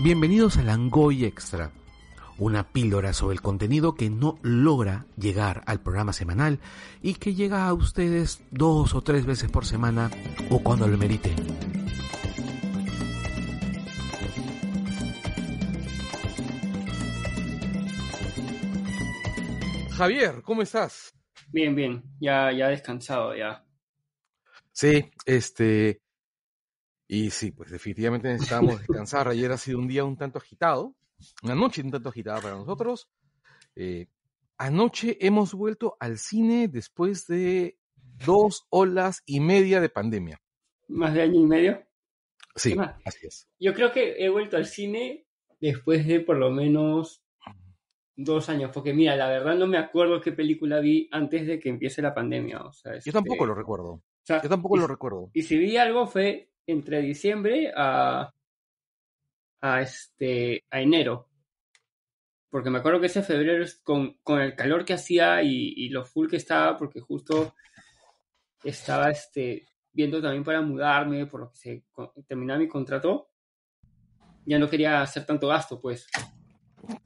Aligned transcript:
Bienvenidos 0.00 0.56
a 0.58 0.62
Langoy 0.62 1.24
Extra, 1.24 1.72
una 2.38 2.68
píldora 2.68 3.12
sobre 3.12 3.34
el 3.34 3.42
contenido 3.42 3.96
que 3.96 4.10
no 4.10 4.38
logra 4.42 5.06
llegar 5.16 5.64
al 5.66 5.80
programa 5.80 6.12
semanal 6.12 6.60
y 7.02 7.14
que 7.14 7.34
llega 7.34 7.66
a 7.66 7.74
ustedes 7.74 8.40
dos 8.52 8.94
o 8.94 9.02
tres 9.02 9.26
veces 9.26 9.50
por 9.50 9.66
semana 9.66 10.08
o 10.50 10.60
cuando 10.60 10.86
lo 10.86 10.96
merite. 10.96 11.34
Javier, 19.96 20.42
¿cómo 20.42 20.62
estás? 20.62 21.12
Bien, 21.48 21.74
bien, 21.74 22.04
ya, 22.20 22.52
ya 22.52 22.68
descansado, 22.68 23.34
ya. 23.34 23.64
Sí, 24.70 25.10
este, 25.26 26.02
y 27.08 27.30
sí, 27.30 27.50
pues 27.52 27.70
definitivamente 27.70 28.28
necesitábamos 28.28 28.78
descansar. 28.80 29.28
Ayer 29.28 29.50
ha 29.50 29.56
sido 29.56 29.78
un 29.78 29.88
día 29.88 30.04
un 30.04 30.16
tanto 30.16 30.38
agitado, 30.38 30.94
una 31.42 31.54
noche 31.54 31.82
un 31.82 31.90
tanto 31.90 32.10
agitada 32.10 32.40
para 32.42 32.56
nosotros. 32.56 33.08
Eh, 33.74 34.08
anoche 34.58 35.16
hemos 35.20 35.54
vuelto 35.54 35.96
al 36.00 36.18
cine 36.18 36.68
después 36.68 37.26
de 37.26 37.78
dos 38.24 38.66
olas 38.68 39.22
y 39.24 39.40
media 39.40 39.80
de 39.80 39.88
pandemia. 39.88 40.42
¿Más 40.88 41.14
de 41.14 41.22
año 41.22 41.40
y 41.40 41.46
medio? 41.46 41.82
Sí, 42.54 42.76
así 43.04 43.26
es. 43.26 43.48
Yo 43.58 43.72
creo 43.72 43.90
que 43.90 44.16
he 44.22 44.28
vuelto 44.28 44.56
al 44.56 44.66
cine 44.66 45.26
después 45.60 46.06
de 46.06 46.20
por 46.20 46.36
lo 46.36 46.50
menos 46.50 47.22
dos 48.16 48.48
años, 48.48 48.70
porque 48.74 48.92
mira, 48.92 49.16
la 49.16 49.28
verdad 49.28 49.54
no 49.54 49.66
me 49.66 49.78
acuerdo 49.78 50.20
qué 50.20 50.32
película 50.32 50.80
vi 50.80 51.08
antes 51.12 51.46
de 51.46 51.58
que 51.58 51.68
empiece 51.68 52.02
la 52.02 52.14
pandemia. 52.14 52.62
O 52.62 52.72
sea, 52.72 52.98
Yo 52.98 53.12
tampoco 53.12 53.44
este, 53.44 53.46
lo 53.46 53.54
recuerdo. 53.54 54.02
Yo 54.26 54.48
tampoco 54.48 54.76
y, 54.76 54.80
lo 54.80 54.86
recuerdo. 54.86 55.30
Y 55.32 55.42
si 55.42 55.56
vi 55.56 55.76
algo 55.76 56.06
fue 56.06 56.50
entre 56.68 57.00
diciembre 57.00 57.72
a, 57.74 58.32
a, 59.60 59.80
este, 59.80 60.64
a 60.70 60.80
enero. 60.80 61.28
Porque 62.50 62.70
me 62.70 62.78
acuerdo 62.78 63.00
que 63.00 63.06
ese 63.06 63.22
febrero 63.22 63.64
con, 63.82 64.14
con 64.22 64.40
el 64.40 64.54
calor 64.54 64.84
que 64.84 64.94
hacía 64.94 65.42
y, 65.42 65.74
y, 65.76 65.88
lo 65.88 66.04
full 66.04 66.28
que 66.28 66.36
estaba, 66.36 66.76
porque 66.76 67.00
justo 67.00 67.54
estaba 68.64 69.10
este, 69.10 69.66
viendo 69.92 70.20
también 70.22 70.44
para 70.44 70.60
mudarme, 70.60 71.26
por 71.26 71.40
lo 71.40 71.50
que 71.50 71.56
se 71.56 71.84
terminaba 72.26 72.58
mi 72.58 72.68
contrato, 72.68 73.30
ya 74.46 74.58
no 74.58 74.68
quería 74.68 75.02
hacer 75.02 75.26
tanto 75.26 75.48
gasto, 75.48 75.80
pues. 75.80 76.06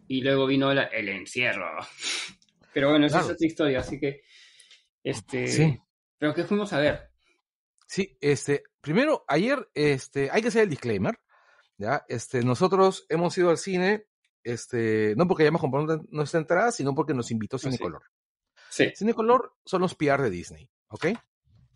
Y 0.06 0.20
luego 0.22 0.46
vino 0.46 0.72
la, 0.72 0.84
el 0.84 1.08
encierro. 1.08 1.78
Pero 2.74 2.90
bueno, 2.90 3.06
esa 3.06 3.18
Claro. 3.18 3.32
es 3.32 3.34
otra 3.34 3.46
historia, 3.46 3.80
así 3.80 3.98
que. 3.98 4.22
Este. 5.02 5.46
Sí. 5.48 5.78
¿Pero 6.18 6.34
qué 6.34 6.44
fuimos 6.44 6.72
a 6.72 6.78
ver? 6.78 7.10
Sí, 7.86 8.16
este, 8.20 8.62
primero, 8.82 9.24
ayer, 9.28 9.70
este, 9.72 10.30
hay 10.30 10.42
que 10.42 10.48
hacer 10.48 10.64
el 10.64 10.68
disclaimer, 10.68 11.18
¿ya? 11.78 12.04
Este, 12.08 12.42
nosotros 12.42 13.06
hemos 13.08 13.36
ido 13.38 13.48
al 13.48 13.56
cine, 13.56 14.06
este, 14.44 15.14
no 15.16 15.26
porque 15.26 15.44
hayamos 15.44 15.62
comprado 15.62 16.02
nuestra 16.10 16.40
entrada, 16.40 16.72
sino 16.72 16.94
porque 16.94 17.14
nos 17.14 17.30
invitó 17.30 17.58
Cinecolor. 17.58 18.02
Sí. 18.68 18.92
Cinecolor 18.94 19.54
son 19.64 19.80
los 19.80 19.94
PR 19.94 20.22
de 20.22 20.30
Disney, 20.30 20.68
¿ok? 20.88 21.06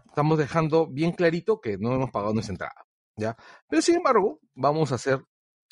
Estamos 0.07 0.39
dejando 0.39 0.89
bien 0.89 1.13
clarito 1.13 1.61
que 1.61 1.79
no 1.79 1.95
hemos 1.95 2.11
pagado 2.11 2.35
nuestra 2.35 2.53
entrada, 2.53 2.87
¿ya? 3.17 3.37
Pero 3.69 3.81
sin 3.81 3.97
embargo, 3.97 4.41
vamos 4.55 4.93
a 4.93 4.99
ser 4.99 5.23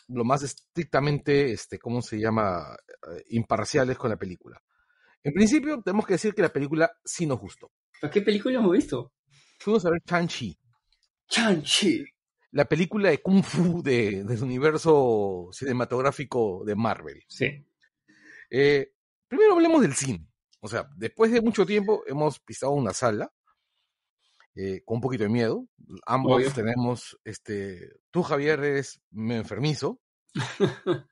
lo 0.09 0.25
más 0.25 0.43
estrictamente, 0.43 1.53
este, 1.53 1.79
¿cómo 1.79 2.03
se 2.03 2.19
llama? 2.19 2.77
Eh, 3.11 3.25
imparciales 3.31 3.99
con 3.99 4.11
la 4.11 4.17
película. 4.17 4.63
En 5.23 5.33
principio, 5.33 5.81
tenemos 5.83 6.07
que 6.07 6.15
decir 6.15 6.35
que 6.35 6.43
la 6.43 6.53
película 6.53 6.93
sí 7.05 7.27
nos 7.27 7.41
gustó. 7.41 7.73
¿Pero 8.01 8.13
qué 8.13 8.21
película 8.21 8.59
hemos 8.59 8.73
visto? 8.73 9.13
Fuimos 9.59 9.87
a 9.87 9.91
ver 9.91 10.03
Shang-Chi. 11.29 12.05
La 12.53 12.65
película 12.67 13.11
de 13.11 13.21
Kung 13.21 13.43
Fu 13.43 13.83
de, 13.83 14.23
del 14.25 14.43
universo 14.43 15.49
cinematográfico 15.53 16.63
de 16.65 16.75
Marvel. 16.77 17.23
Sí. 17.29 17.65
Eh, 18.51 18.93
primero 19.27 19.55
hablemos 19.55 19.83
del 19.83 19.95
cine. 19.95 20.27
O 20.61 20.69
sea, 20.69 20.89
después 20.97 21.33
de 21.33 21.41
mucho 21.41 21.67
tiempo 21.67 22.05
hemos 22.07 22.39
pisado 22.41 22.73
una 22.73 22.93
sala 22.93 23.33
eh, 24.55 24.83
con 24.85 24.97
un 24.97 25.01
poquito 25.01 25.25
de 25.25 25.31
miedo. 25.31 25.67
Ambos 26.07 26.37
Obvio. 26.37 26.53
tenemos, 26.53 27.19
este, 27.25 27.91
tú 28.11 28.23
Javier 28.23 28.61
eres 28.63 29.03
medio 29.11 29.41
enfermizo. 29.41 30.01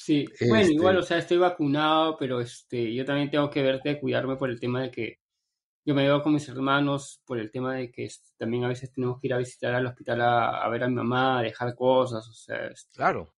Sí, 0.00 0.26
bueno, 0.42 0.58
Este- 0.62 0.74
igual, 0.74 0.96
o 0.98 1.02
sea, 1.02 1.18
estoy 1.18 1.38
vacunado, 1.38 2.16
pero 2.18 2.40
este, 2.40 2.94
yo 2.94 3.04
también 3.04 3.32
tengo 3.32 3.50
que 3.50 3.62
verte 3.64 3.98
cuidarme 3.98 4.36
por 4.36 4.48
el 4.48 4.60
tema 4.60 4.80
de 4.80 4.92
que 4.92 5.18
yo 5.88 5.94
me 5.94 6.02
veo 6.02 6.22
con 6.22 6.34
mis 6.34 6.46
hermanos 6.50 7.22
por 7.24 7.38
el 7.38 7.50
tema 7.50 7.76
de 7.76 7.90
que 7.90 8.06
también 8.36 8.62
a 8.62 8.68
veces 8.68 8.92
tenemos 8.92 9.18
que 9.18 9.28
ir 9.28 9.32
a 9.32 9.38
visitar 9.38 9.74
al 9.74 9.86
hospital 9.86 10.20
a, 10.20 10.62
a 10.62 10.68
ver 10.68 10.84
a 10.84 10.88
mi 10.88 10.94
mamá, 10.96 11.38
a 11.38 11.42
dejar 11.42 11.74
cosas, 11.74 12.28
o 12.28 12.34
sea, 12.34 12.70
Claro, 12.92 13.34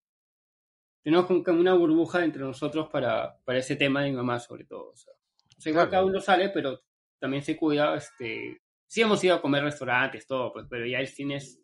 tenemos 1.04 1.28
como 1.28 1.60
una 1.60 1.76
burbuja 1.76 2.24
entre 2.24 2.42
nosotros 2.42 2.90
para, 2.90 3.38
para 3.46 3.60
ese 3.60 3.76
tema 3.76 4.02
de 4.02 4.10
mi 4.10 4.16
mamá 4.16 4.40
sobre 4.40 4.66
todo, 4.66 4.90
o 4.90 4.96
sea, 4.96 5.14
o 5.14 5.62
sea, 5.62 5.70
igual 5.70 5.90
Claro. 5.90 5.92
cada 5.92 6.06
uno 6.06 6.20
sale, 6.20 6.50
pero 6.50 6.82
también 7.20 7.44
se 7.44 7.56
cuida, 7.56 7.96
este, 7.96 8.64
sí 8.88 9.02
hemos 9.02 9.24
ido 9.24 9.36
a 9.36 9.42
comer 9.44 9.64
restaurantes, 9.64 10.26
todo, 10.26 10.52
pues, 10.52 10.66
pero 10.68 10.88
ya 10.88 10.98
el 10.98 11.08
cine 11.08 11.36
es, 11.36 11.62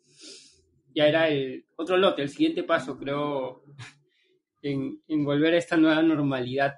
ya 0.94 1.08
era 1.08 1.28
el 1.28 1.66
otro 1.74 1.96
lote, 1.96 2.22
el 2.22 2.28
siguiente 2.28 2.62
paso, 2.62 2.96
creo, 2.96 3.64
en, 4.62 5.02
en 5.08 5.24
volver 5.24 5.54
a 5.54 5.58
esta 5.58 5.76
nueva 5.76 6.00
normalidad. 6.00 6.76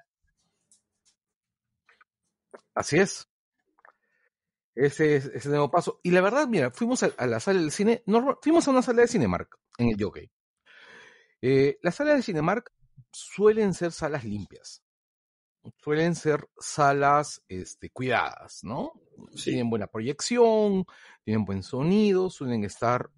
así 2.75 2.97
es. 2.97 3.28
Ese 4.81 5.17
es 5.17 5.27
ese 5.27 5.49
nuevo 5.49 5.71
paso. 5.71 5.99
Y 6.03 6.11
la 6.13 6.21
verdad, 6.21 6.47
mira, 6.47 6.71
fuimos 6.71 7.03
a, 7.03 7.11
a 7.19 7.27
la 7.27 7.41
sala 7.41 7.61
del 7.61 7.73
cine, 7.73 8.03
normal- 8.07 8.39
fuimos 8.43 8.67
a 8.69 8.71
una 8.71 8.83
sala 8.83 9.03
de 9.03 9.09
Cinemark 9.09 9.59
en 9.79 9.89
el 9.91 9.97
Jockey. 10.03 10.31
Eh, 11.43 11.79
las 11.83 11.97
salas 11.97 12.17
de 12.17 12.23
Cinemark 12.23 12.73
suelen 13.13 13.75
ser 13.75 13.93
salas 13.93 14.25
limpias. 14.25 14.83
Suelen 15.83 16.15
ser 16.15 16.49
salas 16.59 17.43
este, 17.49 17.91
cuidadas, 17.91 18.61
¿no? 18.63 18.93
Sí. 19.35 19.51
Tienen 19.51 19.69
buena 19.69 19.87
proyección, 19.89 20.85
tienen 21.25 21.45
buen 21.45 21.63
sonido, 21.63 22.31
suelen 22.31 22.65
estar 22.65 23.11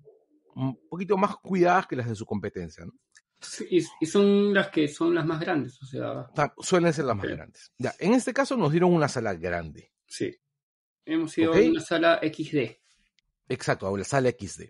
un 0.55 0.77
poquito 0.89 1.17
más 1.17 1.37
cuidadas 1.37 1.87
que 1.87 1.97
las 1.97 2.09
de 2.09 2.15
su 2.15 2.27
competencia, 2.27 2.85
¿no? 2.87 2.93
Y, 3.71 3.87
y 4.01 4.07
son 4.07 4.53
las 4.53 4.69
que 4.69 4.89
son 4.89 5.15
las 5.15 5.25
más 5.25 5.41
grandes, 5.41 5.81
o 5.83 5.87
sea, 5.87 6.29
Suelen 6.61 6.93
ser 6.93 7.05
las 7.07 7.17
más 7.17 7.27
grandes. 7.27 7.73
Ya, 7.79 7.95
en 7.99 8.13
este 8.15 8.35
caso 8.35 8.57
nos 8.57 8.71
dieron 8.73 8.93
una 8.93 9.09
sala 9.09 9.35
grande. 9.35 9.93
sí. 10.07 10.35
Hemos 11.11 11.37
ido 11.39 11.53
Ok. 11.53 11.59
a 11.59 11.71
una 11.71 11.81
sala 11.81 12.21
XD. 12.23 12.77
Exacto, 13.49 13.87
a 13.87 13.99
la 13.99 14.05
sala 14.05 14.31
XD. 14.31 14.65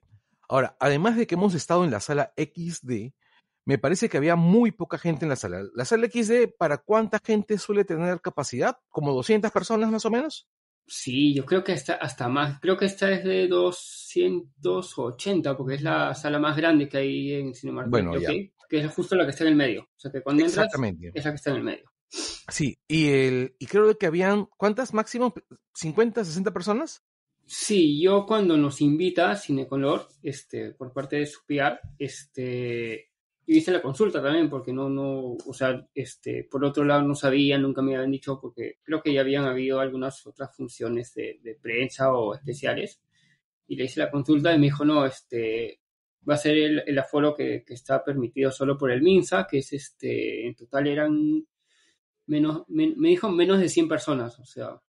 Ahora, 0.49 0.77
además 0.81 1.17
de 1.17 1.27
que 1.27 1.35
hemos 1.35 1.55
estado 1.55 1.85
en 1.85 1.91
la 1.91 2.01
sala 2.01 2.33
XD, 2.37 3.13
me 3.67 3.79
parece 3.79 4.09
que 4.09 4.17
había 4.17 4.37
muy 4.37 4.73
poca 4.73 4.99
gente 4.99 5.25
en 5.25 5.29
la 5.29 5.37
sala. 5.37 5.63
La 5.75 5.85
sala 5.85 6.09
XD, 6.09 6.55
¿para 6.59 6.79
cuánta 6.79 7.21
gente 7.23 7.59
suele 7.59 7.85
tener 7.85 8.21
capacidad? 8.21 8.79
¿Como 8.89 9.13
200 9.13 9.51
personas 9.53 9.91
más 9.91 10.05
o 10.07 10.11
menos? 10.11 10.49
Sí, 10.87 11.35
yo 11.35 11.45
creo 11.45 11.63
que 11.63 11.73
hasta, 11.73 11.95
hasta 11.95 12.29
más. 12.29 12.59
Creo 12.59 12.77
que 12.77 12.87
esta 12.87 13.11
es 13.13 13.23
de 13.23 13.47
280, 13.47 15.57
porque 15.57 15.77
es 15.77 15.83
la 15.83 16.15
sala 16.15 16.39
más 16.39 16.57
grande 16.57 16.89
que 16.89 16.99
hay 16.99 17.35
en 17.35 17.55
Cinemark. 17.55 17.91
Bueno, 17.91 18.19
ya. 18.19 18.31
Que 18.69 18.79
es 18.79 18.93
justo 18.93 19.15
la 19.15 19.25
que 19.25 19.31
está 19.31 19.45
en 19.45 19.51
el 19.51 19.57
medio. 19.57 19.83
O 19.83 19.99
sea, 19.99 20.11
que 20.11 20.23
cuando 20.23 20.45
entras 20.45 20.69
es 20.73 21.25
la 21.25 21.31
que 21.31 21.37
está 21.37 21.51
en 21.51 21.57
el 21.57 21.63
medio. 21.63 21.85
Sí, 22.11 22.79
y, 22.89 23.09
el, 23.09 23.55
y 23.59 23.67
creo 23.67 23.97
que 23.97 24.07
habían, 24.07 24.47
¿cuántas 24.57 24.93
máximo? 24.93 25.33
¿50, 25.75 26.25
60 26.25 26.53
personas? 26.53 27.05
Sí, 27.47 28.01
yo 28.01 28.27
cuando 28.27 28.57
nos 28.57 28.81
invita 28.81 29.37
Cinecolor, 29.37 30.09
este, 30.23 30.73
por 30.73 30.93
parte 30.93 31.17
de 31.17 31.27
su 31.27 31.41
PR, 31.47 31.81
este, 31.99 33.11
hice 33.47 33.73
la 33.73 33.83
consulta 33.83 34.23
también, 34.23 34.49
porque 34.49 34.73
no, 34.73 34.89
no, 34.89 35.37
o 35.45 35.53
sea, 35.53 35.87
este, 35.95 36.45
por 36.45 36.65
otro 36.65 36.85
lado 36.85 37.03
no 37.03 37.15
sabía, 37.15 37.59
nunca 37.59 37.83
me 37.83 37.95
habían 37.97 38.13
dicho, 38.13 38.39
porque 38.41 38.79
creo 38.83 39.03
que 39.03 39.13
ya 39.13 39.21
habían 39.21 39.45
habido 39.45 39.81
algunas 39.81 40.25
otras 40.27 40.55
funciones 40.57 41.15
de, 41.15 41.41
de 41.43 41.55
prensa 41.57 42.13
o 42.13 42.35
especiales, 42.35 43.01
y 43.67 43.77
le 43.77 43.85
hice 43.85 44.01
la 44.01 44.11
consulta 44.11 44.53
y 44.53 44.59
me 44.59 44.67
dijo, 44.67 44.85
no, 44.85 45.07
este, 45.07 45.81
va 46.29 46.35
a 46.35 46.39
ser 46.39 46.57
el, 46.57 46.83
el 46.87 46.99
aforo 46.99 47.35
que, 47.35 47.65
que 47.65 47.75
está 47.75 48.05
permitido 48.05 48.51
solo 48.51 48.77
por 48.77 48.91
el 48.91 49.03
MINSA, 49.03 49.47
que 49.49 49.59
es 49.59 49.73
este, 49.73 50.47
en 50.47 50.55
total 50.55 50.87
eran 50.89 51.47
menos, 52.31 52.63
me, 52.69 52.95
me 52.97 53.09
dijo 53.09 53.29
menos 53.29 53.59
de 53.59 53.69
100 53.69 53.89
personas, 53.89 54.39
o 54.39 54.45
sea, 54.45 54.75
o 54.75 54.83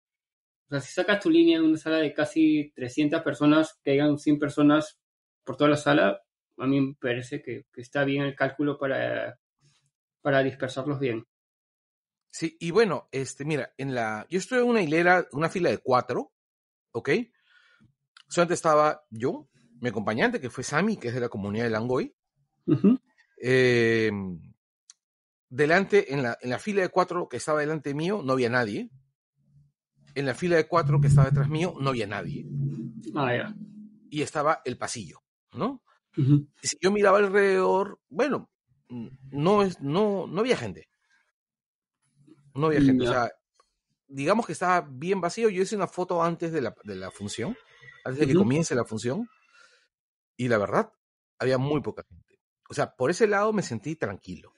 sea, 0.70 0.80
si 0.80 0.94
sacas 0.94 1.20
tu 1.20 1.30
línea 1.30 1.60
de 1.60 1.66
una 1.66 1.78
sala 1.78 1.98
de 1.98 2.14
casi 2.14 2.72
300 2.76 3.22
personas, 3.24 3.80
que 3.84 3.92
hayan 3.92 4.18
100 4.18 4.40
personas 4.40 5.02
por 5.44 5.58
toda 5.58 5.72
la 5.72 5.76
sala, 5.76 6.22
a 6.58 6.68
mí 6.68 6.80
me 6.80 6.94
parece 6.94 7.42
que, 7.42 7.66
que 7.74 7.82
está 7.82 8.06
bien 8.06 8.24
el 8.24 8.36
cálculo 8.36 8.78
para, 8.78 9.40
para 10.22 10.44
dispersarlos 10.44 11.00
bien. 11.00 11.26
Sí, 12.30 12.56
y 12.60 12.72
bueno, 12.72 13.10
este, 13.12 13.44
mira, 13.44 13.74
en 13.78 13.94
la, 13.94 14.26
yo 14.30 14.38
estoy 14.38 14.60
en 14.60 14.68
una 14.68 14.82
hilera, 14.82 15.28
una 15.34 15.50
fila 15.50 15.72
de 15.72 15.80
cuatro, 15.80 16.32
¿ok? 16.92 17.10
Solamente 18.30 18.54
estaba 18.54 19.04
yo, 19.10 19.50
mi 19.82 19.90
acompañante, 19.90 20.40
que 20.40 20.50
fue 20.52 20.64
Sammy, 20.64 20.96
que 20.96 21.10
es 21.10 21.14
de 21.14 21.20
la 21.20 21.30
comunidad 21.30 21.66
de 21.66 21.72
Langoy. 21.72 22.16
Eh, 23.44 24.12
delante, 25.52 26.14
en 26.14 26.24
la, 26.24 26.38
en 26.42 26.50
la 26.50 26.58
fila 26.58 26.82
de 26.82 26.90
cuatro 26.90 27.30
que 27.30 27.38
estaba 27.38 27.60
delante 27.60 27.94
mío, 27.94 28.22
no 28.24 28.34
había 28.34 28.50
nadie. 28.50 28.90
En 30.16 30.26
la 30.26 30.34
fila 30.34 30.56
de 30.56 30.68
cuatro 30.68 31.00
que 31.00 31.08
estaba 31.08 31.30
detrás 31.30 31.50
mío, 31.50 31.76
no 31.80 31.90
había 31.90 32.08
nadie. 32.08 32.48
Ah, 33.16 33.36
ya. 33.36 33.56
Y 34.10 34.22
estaba 34.24 34.62
el 34.66 34.78
pasillo, 34.78 35.20
¿no? 35.54 35.84
Si 36.62 36.78
yo 36.82 36.92
miraba 36.92 37.20
alrededor, 37.20 38.00
bueno, 38.10 38.50
no, 38.90 39.64
es, 39.64 39.80
no, 39.82 40.28
no 40.28 40.40
había 40.42 40.58
gente. 40.58 40.90
No 42.54 42.68
había 42.68 42.82
gente. 42.82 43.08
O 43.08 43.12
sea, 43.12 43.32
digamos 44.08 44.46
que 44.46 44.54
estaba 44.54 44.82
bien 44.90 45.22
vacío. 45.22 45.50
Yo 45.50 45.62
hice 45.62 45.76
una 45.76 45.88
foto 45.88 46.22
antes 46.22 46.52
de 46.52 46.62
la, 46.62 46.76
de 46.84 46.96
la 46.96 47.12
función, 47.12 47.58
antes 48.04 48.20
de 48.20 48.28
que 48.28 48.36
comience 48.36 48.76
la 48.76 48.84
función. 48.84 49.30
Y 50.36 50.50
la 50.50 50.58
verdad, 50.58 50.92
había 51.40 51.58
muy 51.58 51.82
poca 51.82 52.04
gente. 52.08 52.40
O 52.70 52.74
sea, 52.74 52.94
por 52.96 53.10
ese 53.10 53.28
lado 53.28 53.54
me 53.54 53.62
sentí 53.62 53.96
tranquilo. 53.96 54.54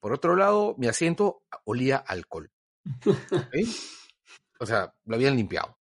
Por 0.00 0.12
otro 0.12 0.36
lado, 0.36 0.74
mi 0.78 0.86
asiento 0.86 1.42
olía 1.64 1.96
a 1.96 2.12
alcohol. 2.12 2.50
O 4.60 4.66
sea, 4.66 4.92
lo 5.04 5.14
habían 5.14 5.36
limpiado. 5.36 5.78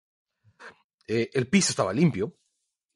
Eh, 1.08 1.28
el 1.32 1.48
piso 1.48 1.70
estaba 1.70 1.92
limpio. 1.92 2.36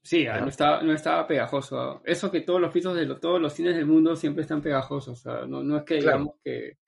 Sí, 0.05 0.27
ah, 0.27 0.41
no 0.41 0.49
estaba, 0.49 0.83
no 0.83 0.93
estaba 0.93 1.27
pegajoso. 1.27 2.01
Eso 2.05 2.31
que 2.31 2.43
todos 2.43 2.61
los 2.61 2.71
pisos 2.73 2.95
de 2.95 3.07
lo- 3.07 3.19
todos 3.19 3.41
los 3.41 3.53
cines 3.55 3.75
del 3.75 3.87
mundo 3.87 4.15
siempre 4.15 4.43
están 4.43 4.63
pegajosos. 4.63 5.19
O 5.19 5.21
sea, 5.21 5.47
no, 5.47 5.65
no 5.65 5.79
es 5.79 5.83
que 5.85 5.99
Claro. 5.99 6.19
digamos 6.19 6.37
que. 6.45 6.79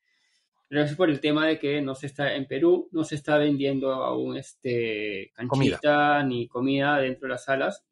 Pero 0.68 0.82
es 0.82 0.94
por 0.94 1.10
el 1.10 1.20
tema 1.20 1.46
de 1.48 1.58
que 1.58 1.80
no 1.80 1.94
se 1.96 2.06
está 2.06 2.34
en 2.34 2.46
Perú, 2.46 2.88
no 2.92 3.02
se 3.02 3.16
está 3.16 3.38
vendiendo 3.38 3.92
aún 3.92 4.36
este 4.36 5.32
canchita 5.34 6.22
ni 6.22 6.46
comida 6.46 6.98
dentro 6.98 7.26
de 7.26 7.32
las 7.32 7.44
salas. 7.44 7.84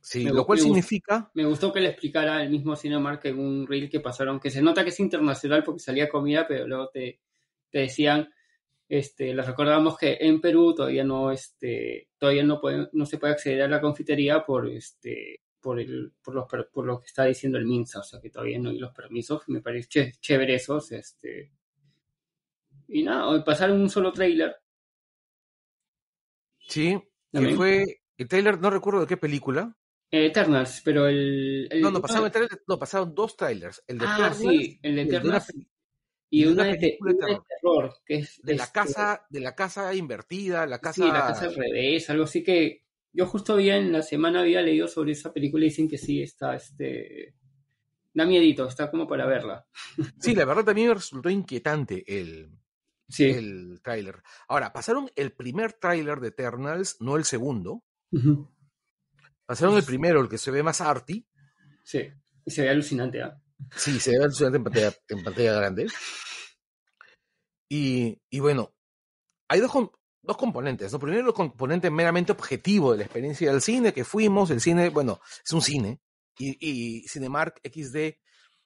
Sí, 0.00 0.24
Me 0.24 0.30
lo 0.32 0.44
cual 0.46 0.58
me 0.58 0.64
significa 0.64 1.30
Me 1.34 1.44
gustó 1.44 1.72
que 1.72 1.80
le 1.80 1.88
explicara 1.88 2.42
el 2.42 2.50
mismo 2.50 2.76
Cinemark 2.76 3.24
en 3.26 3.38
un 3.38 3.66
reel 3.66 3.90
que 3.90 4.00
pasaron, 4.00 4.40
que 4.40 4.50
se 4.50 4.62
nota 4.62 4.82
que 4.82 4.90
es 4.90 5.00
internacional 5.00 5.62
porque 5.64 5.80
salía 5.80 6.08
comida, 6.08 6.46
pero 6.46 6.66
luego 6.66 6.88
te, 6.88 7.20
te 7.70 7.80
decían, 7.80 8.32
este, 8.88 9.34
les 9.34 9.46
recordamos 9.46 9.98
que 9.98 10.16
en 10.20 10.40
Perú 10.40 10.74
todavía 10.74 11.04
no, 11.04 11.30
este, 11.30 12.08
todavía 12.18 12.44
no 12.44 12.60
puede, 12.60 12.88
no 12.92 13.06
se 13.06 13.18
puede 13.18 13.34
acceder 13.34 13.62
a 13.62 13.68
la 13.68 13.80
confitería 13.80 14.44
por 14.44 14.68
este, 14.68 15.42
por 15.60 15.78
el, 15.80 16.12
por 16.22 16.34
los, 16.34 16.46
por 16.72 16.86
lo 16.86 16.98
que 17.00 17.06
está 17.06 17.24
diciendo 17.24 17.58
el 17.58 17.66
MINSA, 17.66 18.00
o 18.00 18.04
sea 18.04 18.20
que 18.20 18.30
todavía 18.30 18.58
no 18.58 18.70
hay 18.70 18.78
los 18.78 18.92
permisos, 18.94 19.42
me 19.48 19.60
parece 19.60 19.88
ché- 19.88 20.18
chévere 20.20 20.54
esos, 20.54 20.92
este. 20.92 21.52
Y 22.88 23.02
nada, 23.04 23.28
hoy 23.28 23.42
pasaron 23.44 23.80
un 23.80 23.88
solo 23.90 24.12
trailer. 24.12 24.56
Sí, 26.68 26.98
que 27.32 27.48
fue 27.56 27.84
el 28.16 28.28
trailer, 28.28 28.60
no 28.60 28.70
recuerdo 28.70 29.00
de 29.00 29.06
qué 29.06 29.16
película. 29.16 29.76
Eternals, 30.10 30.80
pero 30.84 31.06
el, 31.06 31.68
el- 31.70 31.80
No, 31.82 31.90
no, 31.90 32.00
pasaron, 32.00 32.30
no, 32.66 32.78
pasaron 32.78 33.14
dos 33.14 33.36
trailers. 33.36 33.82
El 33.86 33.98
de 33.98 34.06
Ah, 34.08 34.14
Eternals 34.14 34.36
sí, 34.38 34.78
el 34.82 34.94
de 34.96 35.02
y 35.02 35.04
el 35.04 35.08
de 35.10 35.16
una 35.28 35.36
Eternals 35.38 35.54
y 35.54 35.68
y 36.30 36.44
una, 36.46 36.52
una 36.54 36.64
de, 36.76 36.98
una 37.00 37.14
terror. 37.16 37.44
terror, 37.48 37.94
que 38.04 38.14
es 38.16 38.40
de 38.42 38.54
la 38.56 38.64
este, 38.64 38.74
casa, 38.74 39.26
de 39.30 39.40
la 39.40 39.54
casa 39.54 39.94
invertida, 39.94 40.66
la 40.66 40.78
casa. 40.78 41.02
Sí, 41.04 41.08
la 41.10 41.26
casa 41.26 41.46
al 41.46 41.54
revés, 41.54 42.10
algo 42.10 42.24
así 42.24 42.42
que 42.42 42.84
yo 43.12 43.26
justo 43.26 43.54
había 43.54 43.76
en 43.76 43.92
la 43.92 44.02
semana 44.02 44.40
había 44.40 44.60
leído 44.62 44.88
sobre 44.88 45.12
esa 45.12 45.32
película 45.32 45.64
y 45.64 45.68
dicen 45.68 45.88
que 45.88 45.98
sí 45.98 46.22
está 46.22 46.54
este 46.54 47.34
da 48.14 48.24
miedito, 48.26 48.66
está 48.66 48.90
como 48.90 49.06
para 49.06 49.26
verla. 49.26 49.66
Sí, 50.20 50.34
la 50.34 50.44
verdad 50.44 50.64
también 50.64 50.88
me 50.88 50.94
resultó 50.94 51.30
inquietante 51.30 52.04
el, 52.06 52.50
Sí. 53.08 53.24
el 53.30 53.80
tráiler. 53.82 54.22
Ahora, 54.48 54.72
pasaron 54.72 55.10
el 55.16 55.32
primer 55.32 55.72
tráiler 55.74 56.20
de 56.20 56.28
Eternals, 56.28 57.00
no 57.00 57.16
el 57.16 57.24
segundo. 57.24 57.84
Ujú. 58.12 58.50
Pasaron 59.48 59.76
el 59.78 59.82
primero, 59.82 60.20
el 60.20 60.28
que 60.28 60.36
se 60.36 60.50
ve 60.50 60.62
más 60.62 60.82
arty. 60.82 61.26
Sí, 61.82 62.02
y 62.44 62.50
se 62.50 62.62
ve 62.62 62.68
alucinante, 62.68 63.22
¿ah? 63.22 63.40
Sí, 63.74 63.98
se 63.98 64.10
ve 64.10 64.24
alucinante 64.24 64.58
en 64.58 64.64
pantalla, 64.64 64.92
en 65.08 65.24
pantalla 65.24 65.52
grande. 65.54 65.86
Y, 67.68 68.20
y 68.30 68.40
bueno, 68.40 68.74
hay 69.48 69.60
dos, 69.60 69.72
dos 70.22 70.36
componentes. 70.36 70.92
¿no? 70.92 70.98
Primero, 70.98 71.26
el 71.28 71.32
componente 71.34 71.90
meramente 71.90 72.32
objetivo 72.32 72.92
de 72.92 72.98
la 72.98 73.04
experiencia 73.04 73.50
del 73.50 73.62
cine, 73.62 73.92
que 73.94 74.04
fuimos. 74.04 74.50
El 74.50 74.60
cine, 74.60 74.90
bueno, 74.90 75.18
es 75.44 75.52
un 75.52 75.62
cine. 75.62 76.00
Y, 76.38 76.56
y 76.60 77.08
Cinemark 77.08 77.58
XD, 77.64 78.18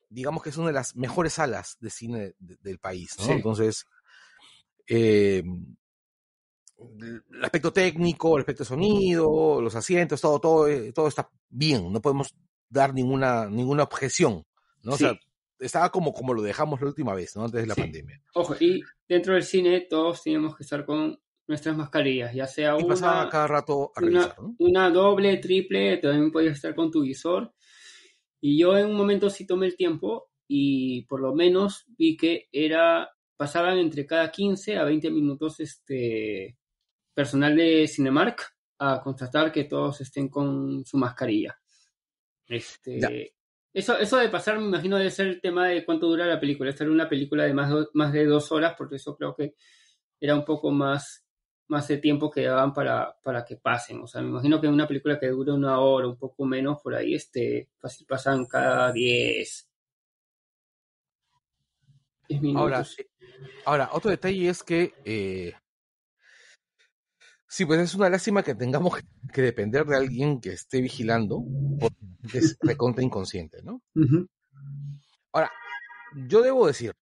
digamos 0.08 0.43
que 0.43 0.50
es 0.50 0.56
una 0.56 0.67
de 0.69 0.73
las 0.75 0.96
mejores 0.96 1.34
salas 1.34 1.76
de 1.81 1.90
cine 1.90 2.34
de- 2.38 2.56
del 2.61 2.79
país. 2.81 3.11
¿no? 3.19 3.25
Sí. 3.26 3.31
Entonces, 3.32 3.84
eh, 4.88 5.43
el 6.99 7.44
aspecto 7.44 7.73
técnico, 7.73 8.37
el 8.37 8.40
aspecto 8.43 8.62
de 8.64 8.69
sonido, 8.69 9.61
los 9.61 9.75
asientos, 9.75 10.20
todo, 10.20 10.38
todo, 10.40 10.69
eh, 10.69 10.93
todo 10.93 11.08
está 11.08 11.31
bien. 11.49 11.93
No 11.93 12.00
podemos 12.00 12.34
dar 12.69 12.94
ninguna, 12.94 13.49
ninguna 13.49 13.82
objeción. 13.84 14.44
¿no? 14.82 14.93
O 14.93 14.96
Sí. 14.96 15.05
sea, 15.05 15.19
estaba 15.61 15.90
como, 15.90 16.12
como 16.12 16.34
lo 16.34 16.43
dejamos 16.43 16.81
la 16.81 16.88
última 16.88 17.14
vez, 17.14 17.37
¿no? 17.37 17.44
Antes 17.44 17.61
de 17.62 17.67
la 17.69 17.75
Sí. 17.75 17.81
pandemia. 17.82 18.20
Ojo, 18.34 18.55
y 18.58 18.82
dentro 19.08 19.34
del 19.34 19.44
cine 19.44 19.82
todos 19.88 20.23
teníamos 20.23 20.56
que 20.56 20.64
estar 20.64 20.84
con 20.84 21.19
nuestras 21.46 21.76
mascarillas, 21.76 22.34
ya 22.34 22.46
sea 22.46 22.76
Y 22.79 22.82
una, 22.82 23.29
cada 23.31 23.46
rato 23.46 23.93
a 23.94 24.00
una, 24.00 24.11
revisar, 24.23 24.40
¿no? 24.43 24.56
una 24.58 24.90
doble, 24.90 25.37
triple, 25.38 25.99
también 25.99 26.32
podías 26.32 26.55
estar 26.56 26.75
con 26.75 26.90
tu 26.90 27.02
visor. 27.02 27.52
Y 28.40 28.58
yo 28.58 28.76
en 28.76 28.87
un 28.87 28.96
momento 28.96 29.31
sí 29.31 29.46
tomé 29.46 29.67
el 29.67 29.76
tiempo 29.76 30.31
y 30.49 31.02
por 31.06 31.20
lo 31.20 31.34
menos 31.34 31.84
vi 31.96 32.17
que 32.17 32.49
era 32.52 33.11
pasaban 33.37 33.79
entre 33.79 34.06
cada 34.06 34.31
15 34.31 34.76
a 34.76 34.84
20 34.84 35.11
minutos 35.11 35.58
este 35.61 36.56
personal 37.14 37.56
de 37.56 37.86
Cinemark 37.88 38.40
a 38.78 39.00
constatar 39.02 39.52
que 39.52 39.64
todos 39.64 40.00
estén 40.00 40.28
con 40.28 40.84
su 40.84 40.96
mascarilla. 40.98 41.58
Este, 42.46 43.00
Ya. 43.00 43.10
eso, 43.72 43.96
eso 43.98 44.16
de 44.18 44.28
pasar, 44.28 44.58
me 44.58 44.66
imagino, 44.66 44.96
debe 44.98 45.10
ser 45.10 45.26
el 45.28 45.40
tema 45.40 45.68
de 45.68 45.84
cuánto 45.84 46.06
dura 46.08 46.26
la 46.26 46.40
película. 46.40 46.70
Esta 46.70 46.84
era 46.84 46.92
una 46.92 47.08
película 47.08 47.44
de 47.44 47.54
más, 47.54 47.70
do- 47.70 47.90
más 47.94 48.12
de 48.12 48.26
dos 48.26 48.50
horas, 48.52 48.74
porque 48.76 48.96
eso 48.96 49.16
creo 49.16 49.34
que 49.34 49.54
era 50.20 50.34
un 50.34 50.44
poco 50.44 50.70
más, 50.70 51.24
más 51.68 51.88
de 51.88 51.98
tiempo 51.98 52.30
que 52.30 52.42
daban 52.44 52.72
para, 52.72 53.16
para 53.22 53.44
que 53.44 53.56
pasen. 53.56 54.00
O 54.02 54.06
sea, 54.06 54.20
me 54.22 54.28
imagino 54.28 54.60
que 54.60 54.68
una 54.68 54.86
película 54.88 55.18
que 55.18 55.28
dure 55.28 55.52
una 55.52 55.80
hora, 55.80 56.08
un 56.08 56.18
poco 56.18 56.44
menos, 56.44 56.78
por 56.82 56.94
ahí, 56.94 57.14
este, 57.14 57.70
fácil 57.78 58.06
pasan 58.06 58.46
cada 58.46 58.92
10, 58.92 59.68
10 62.28 62.40
Ahora, 62.54 62.78
minutos. 62.78 62.98
eh, 62.98 63.06
ahora, 63.64 63.90
otro 63.92 64.10
detalle 64.10 64.48
es 64.48 64.62
que 64.62 64.92
eh, 65.04 65.54
sí, 67.52 67.66
pues 67.66 67.81
es 67.81 67.94
una 67.94 68.08
lástima 68.08 68.43
que 68.43 68.54
tengamos 68.54 68.94
que, 69.31 69.43
depender 69.43 69.84
de 69.84 69.96
alguien 69.96 70.40
que 70.40 70.54
esté 70.54 70.81
vigilando, 70.81 71.44
porque 71.78 72.38
es 72.38 72.56
recontra 72.60 73.04
inconsciente, 73.04 73.62
¿no? 73.62 73.82
Ahora, 75.32 75.52
yo 76.26 76.40
debo 76.40 76.66
decir 76.66 76.94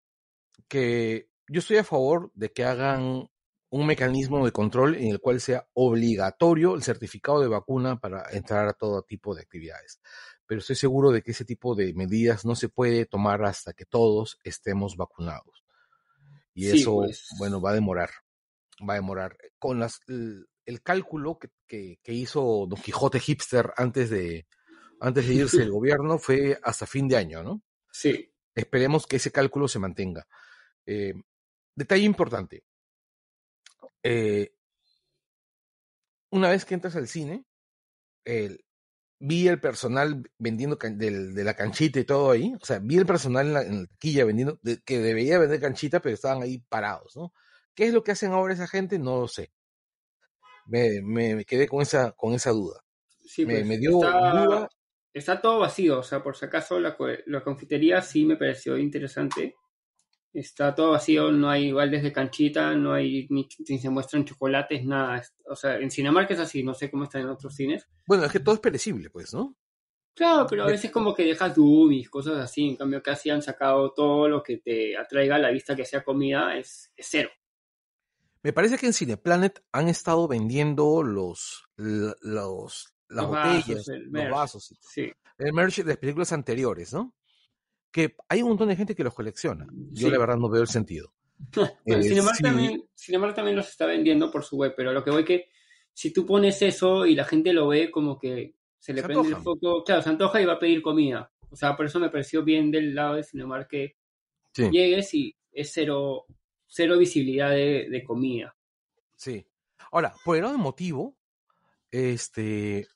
que 0.66 1.30
yo 1.48 1.60
estoy 1.60 1.76
a 1.76 1.84
favor 1.84 2.32
de 2.34 2.50
que 2.50 2.64
hagan 2.64 3.30
un 3.70 3.86
mecanismo 3.86 4.44
de 4.44 4.50
control 4.50 4.96
en 4.96 5.08
el 5.08 5.20
cual 5.20 5.40
sea 5.40 5.68
obligatorio 5.74 6.74
el 6.74 6.82
certificado 6.82 7.40
de 7.40 7.46
vacuna 7.46 8.00
para 8.00 8.24
entrar 8.32 8.66
a 8.66 8.72
todo 8.72 9.02
tipo 9.02 9.36
de 9.36 9.42
actividades. 9.42 10.00
Pero 10.46 10.58
estoy 10.58 10.74
seguro 10.74 11.12
de 11.12 11.22
que 11.22 11.30
ese 11.30 11.44
tipo 11.44 11.76
de 11.76 11.94
medidas 11.94 12.44
no 12.44 12.56
se 12.56 12.68
puede 12.68 13.06
tomar 13.06 13.44
hasta 13.44 13.72
que 13.72 13.84
todos 13.84 14.40
estemos 14.42 14.96
vacunados. 14.96 15.64
Y 16.54 16.68
Sí, 16.70 16.80
eso, 16.80 16.96
pues. 16.96 17.28
bueno, 17.38 17.60
va 17.60 17.70
a 17.70 17.74
demorar. 17.74 18.10
Va 18.88 18.94
a 18.94 18.96
demorar. 18.96 19.36
Con 19.58 19.78
las, 19.78 20.00
el, 20.70 20.82
cálculo 20.82 21.38
que, 21.38 21.50
que- 21.66 21.98
que 22.02 22.12
hizo 22.12 22.66
Don 22.68 22.80
Quijote 22.80 23.20
Hipster 23.20 23.72
antes 23.76 24.10
de, 24.10 24.46
antes 25.00 25.26
de 25.28 25.34
irse 25.34 25.62
el 25.62 25.70
gobierno 25.72 26.18
fue 26.18 26.58
hasta 26.62 26.86
fin 26.86 27.08
de 27.08 27.16
año, 27.16 27.42
¿no? 27.42 27.62
Sí, 27.92 28.32
Esperemos 28.54 29.06
que 29.06 29.16
ese 29.16 29.30
cálculo 29.30 29.68
se 29.68 29.78
mantenga. 29.78 30.26
Eh, 30.84 31.14
detalle 31.76 32.04
importante. 32.04 32.64
Eh, 34.02 34.52
una 36.30 36.50
vez 36.50 36.64
que 36.64 36.74
entras 36.74 36.96
al 36.96 37.08
cine, 37.08 37.44
el- 38.24 38.64
vi 39.20 39.48
el 39.48 39.60
personal 39.60 40.22
vendiendo 40.38 40.78
can- 40.78 40.98
del- 40.98 41.34
de 41.34 41.44
la 41.44 41.54
canchita 41.54 42.00
y 42.00 42.04
todo 42.04 42.30
ahí. 42.30 42.52
O 42.60 42.64
sea, 42.64 42.78
vi 42.80 42.96
el 42.98 43.06
personal 43.06 43.46
en 43.48 43.52
la, 43.52 43.62
en 43.62 43.80
la 43.82 43.86
taquilla 43.86 44.24
vendiendo, 44.24 44.58
de- 44.62 44.80
que 44.82 44.98
debería 44.98 45.38
vender 45.38 45.60
canchita, 45.60 46.00
pero 46.00 46.14
estaban 46.14 46.42
ahí 46.42 46.58
parados, 46.68 47.16
¿no? 47.16 47.32
¿Qué 47.74 47.86
es 47.86 47.92
lo 47.94 48.02
que 48.02 48.12
hacen 48.12 48.32
ahora 48.32 48.54
esa 48.54 48.66
gente? 48.66 48.98
No 48.98 49.20
lo 49.20 49.28
sé. 49.28 49.52
Me, 50.66 51.00
me- 51.02 51.36
me 51.36 51.44
quedé 51.44 51.66
con 51.68 51.82
esa, 51.82 52.12
con 52.12 52.34
esa 52.34 52.50
duda. 52.50 52.80
sí, 53.24 53.44
Me- 53.46 53.54
pues, 53.54 53.66
me 53.66 53.78
dio 53.78 53.92
está, 53.92 54.32
duda. 54.46 54.68
está 55.12 55.40
todo 55.40 55.58
vacío, 55.60 55.98
o 56.00 56.02
sea, 56.02 56.22
por 56.22 56.36
si 56.36 56.44
acaso 56.46 56.78
la, 56.80 56.96
la 57.26 57.42
confitería 57.42 58.02
sí 58.02 58.24
me 58.24 58.36
pareció 58.36 58.76
interesante. 58.78 59.54
Está 60.32 60.72
todo 60.74 60.92
vacío, 60.92 61.32
no 61.32 61.50
hay 61.50 61.72
baldes 61.72 62.04
de 62.04 62.12
canchita, 62.12 62.72
no 62.76 62.92
hay 62.92 63.26
ni, 63.30 63.48
ni 63.68 63.78
se 63.78 63.90
muestran 63.90 64.24
chocolates, 64.24 64.84
nada. 64.84 65.22
O 65.48 65.56
sea, 65.56 65.76
en 65.78 65.90
Cinemark 65.90 66.30
es 66.30 66.38
así, 66.38 66.62
no 66.62 66.72
sé 66.72 66.88
cómo 66.88 67.04
está 67.04 67.18
en 67.18 67.28
otros 67.28 67.54
cines. 67.56 67.88
Bueno, 68.06 68.24
es 68.26 68.32
que 68.32 68.38
todo 68.38 68.54
es 68.54 68.60
perecible, 68.60 69.10
pues, 69.10 69.34
¿no? 69.34 69.56
Claro, 70.14 70.46
pero 70.48 70.64
a 70.64 70.66
veces 70.66 70.90
como 70.92 71.14
que 71.14 71.24
dejas 71.24 71.54
dummies, 71.56 72.08
cosas 72.10 72.36
así. 72.38 72.68
En 72.68 72.76
cambio, 72.76 73.02
casi 73.02 73.30
han 73.30 73.42
sacado 73.42 73.92
todo 73.92 74.28
lo 74.28 74.42
que 74.42 74.58
te 74.58 74.96
atraiga 74.96 75.34
a 75.36 75.38
la 75.38 75.50
vista 75.50 75.74
que 75.74 75.84
sea 75.84 76.04
comida, 76.04 76.56
es, 76.56 76.92
es 76.94 77.08
cero. 77.10 77.30
Me 78.42 78.52
parece 78.52 78.78
que 78.78 78.86
en 78.86 78.92
Cineplanet 78.92 79.62
han 79.72 79.88
estado 79.88 80.26
vendiendo 80.28 81.02
los, 81.02 81.64
los 81.76 82.16
las 82.22 83.24
Los 83.24 83.26
botellas, 83.28 83.66
vasos, 83.66 83.88
los 83.88 84.10
merch. 84.10 84.30
vasos, 84.30 84.74
Sí, 84.80 85.12
el 85.38 85.52
merch 85.52 85.76
de 85.78 85.84
las 85.84 85.96
películas 85.98 86.32
anteriores, 86.32 86.92
¿no? 86.92 87.14
Que 87.90 88.14
hay 88.28 88.42
un 88.42 88.50
montón 88.50 88.68
de 88.68 88.76
gente 88.76 88.94
que 88.94 89.02
los 89.04 89.14
colecciona. 89.14 89.66
Yo 89.90 90.06
Sí. 90.06 90.10
la 90.10 90.18
verdad 90.18 90.36
no 90.36 90.48
veo 90.48 90.62
el 90.62 90.68
sentido. 90.68 91.12
Eh, 91.86 92.02
Cinemark, 92.02 92.36
sí, 92.36 92.42
también, 92.42 92.84
Cinemark 92.96 93.34
también 93.34 93.56
los 93.56 93.68
está 93.68 93.86
vendiendo 93.86 94.30
por 94.30 94.44
su 94.44 94.56
web, 94.56 94.74
pero 94.76 94.92
lo 94.92 95.02
que 95.02 95.10
voy 95.10 95.24
que 95.24 95.48
si 95.92 96.12
tú 96.12 96.24
pones 96.24 96.62
eso 96.62 97.04
y 97.06 97.14
la 97.14 97.24
gente 97.24 97.52
lo 97.52 97.68
ve 97.68 97.90
como 97.90 98.18
que 98.18 98.54
se 98.78 98.92
le 98.94 99.00
Se 99.00 99.06
prende 99.06 99.28
el 99.28 99.36
foco, 99.36 99.82
claro, 99.84 100.02
se 100.02 100.08
antoja 100.10 100.40
y 100.40 100.44
va 100.46 100.54
a 100.54 100.58
pedir 100.58 100.80
comida. 100.82 101.30
O 101.50 101.56
sea, 101.56 101.76
por 101.76 101.86
eso 101.86 101.98
me 101.98 102.10
pareció 102.10 102.44
bien 102.44 102.70
del 102.70 102.94
lado 102.94 103.16
de 103.16 103.24
Cinemark 103.24 103.68
que 103.68 103.96
llegues 104.54 105.12
y 105.14 105.34
es 105.52 105.72
cero, 105.72 106.26
cero 106.70 106.96
visibilidad 106.96 107.50
de, 107.50 107.88
de 107.90 108.04
comida. 108.04 108.56
sí. 109.16 109.46
Ahora, 109.92 110.14
por 110.24 110.36
el 110.36 110.42
lado 110.42 110.54
emotivo, 110.54 111.16
este, 111.90 112.86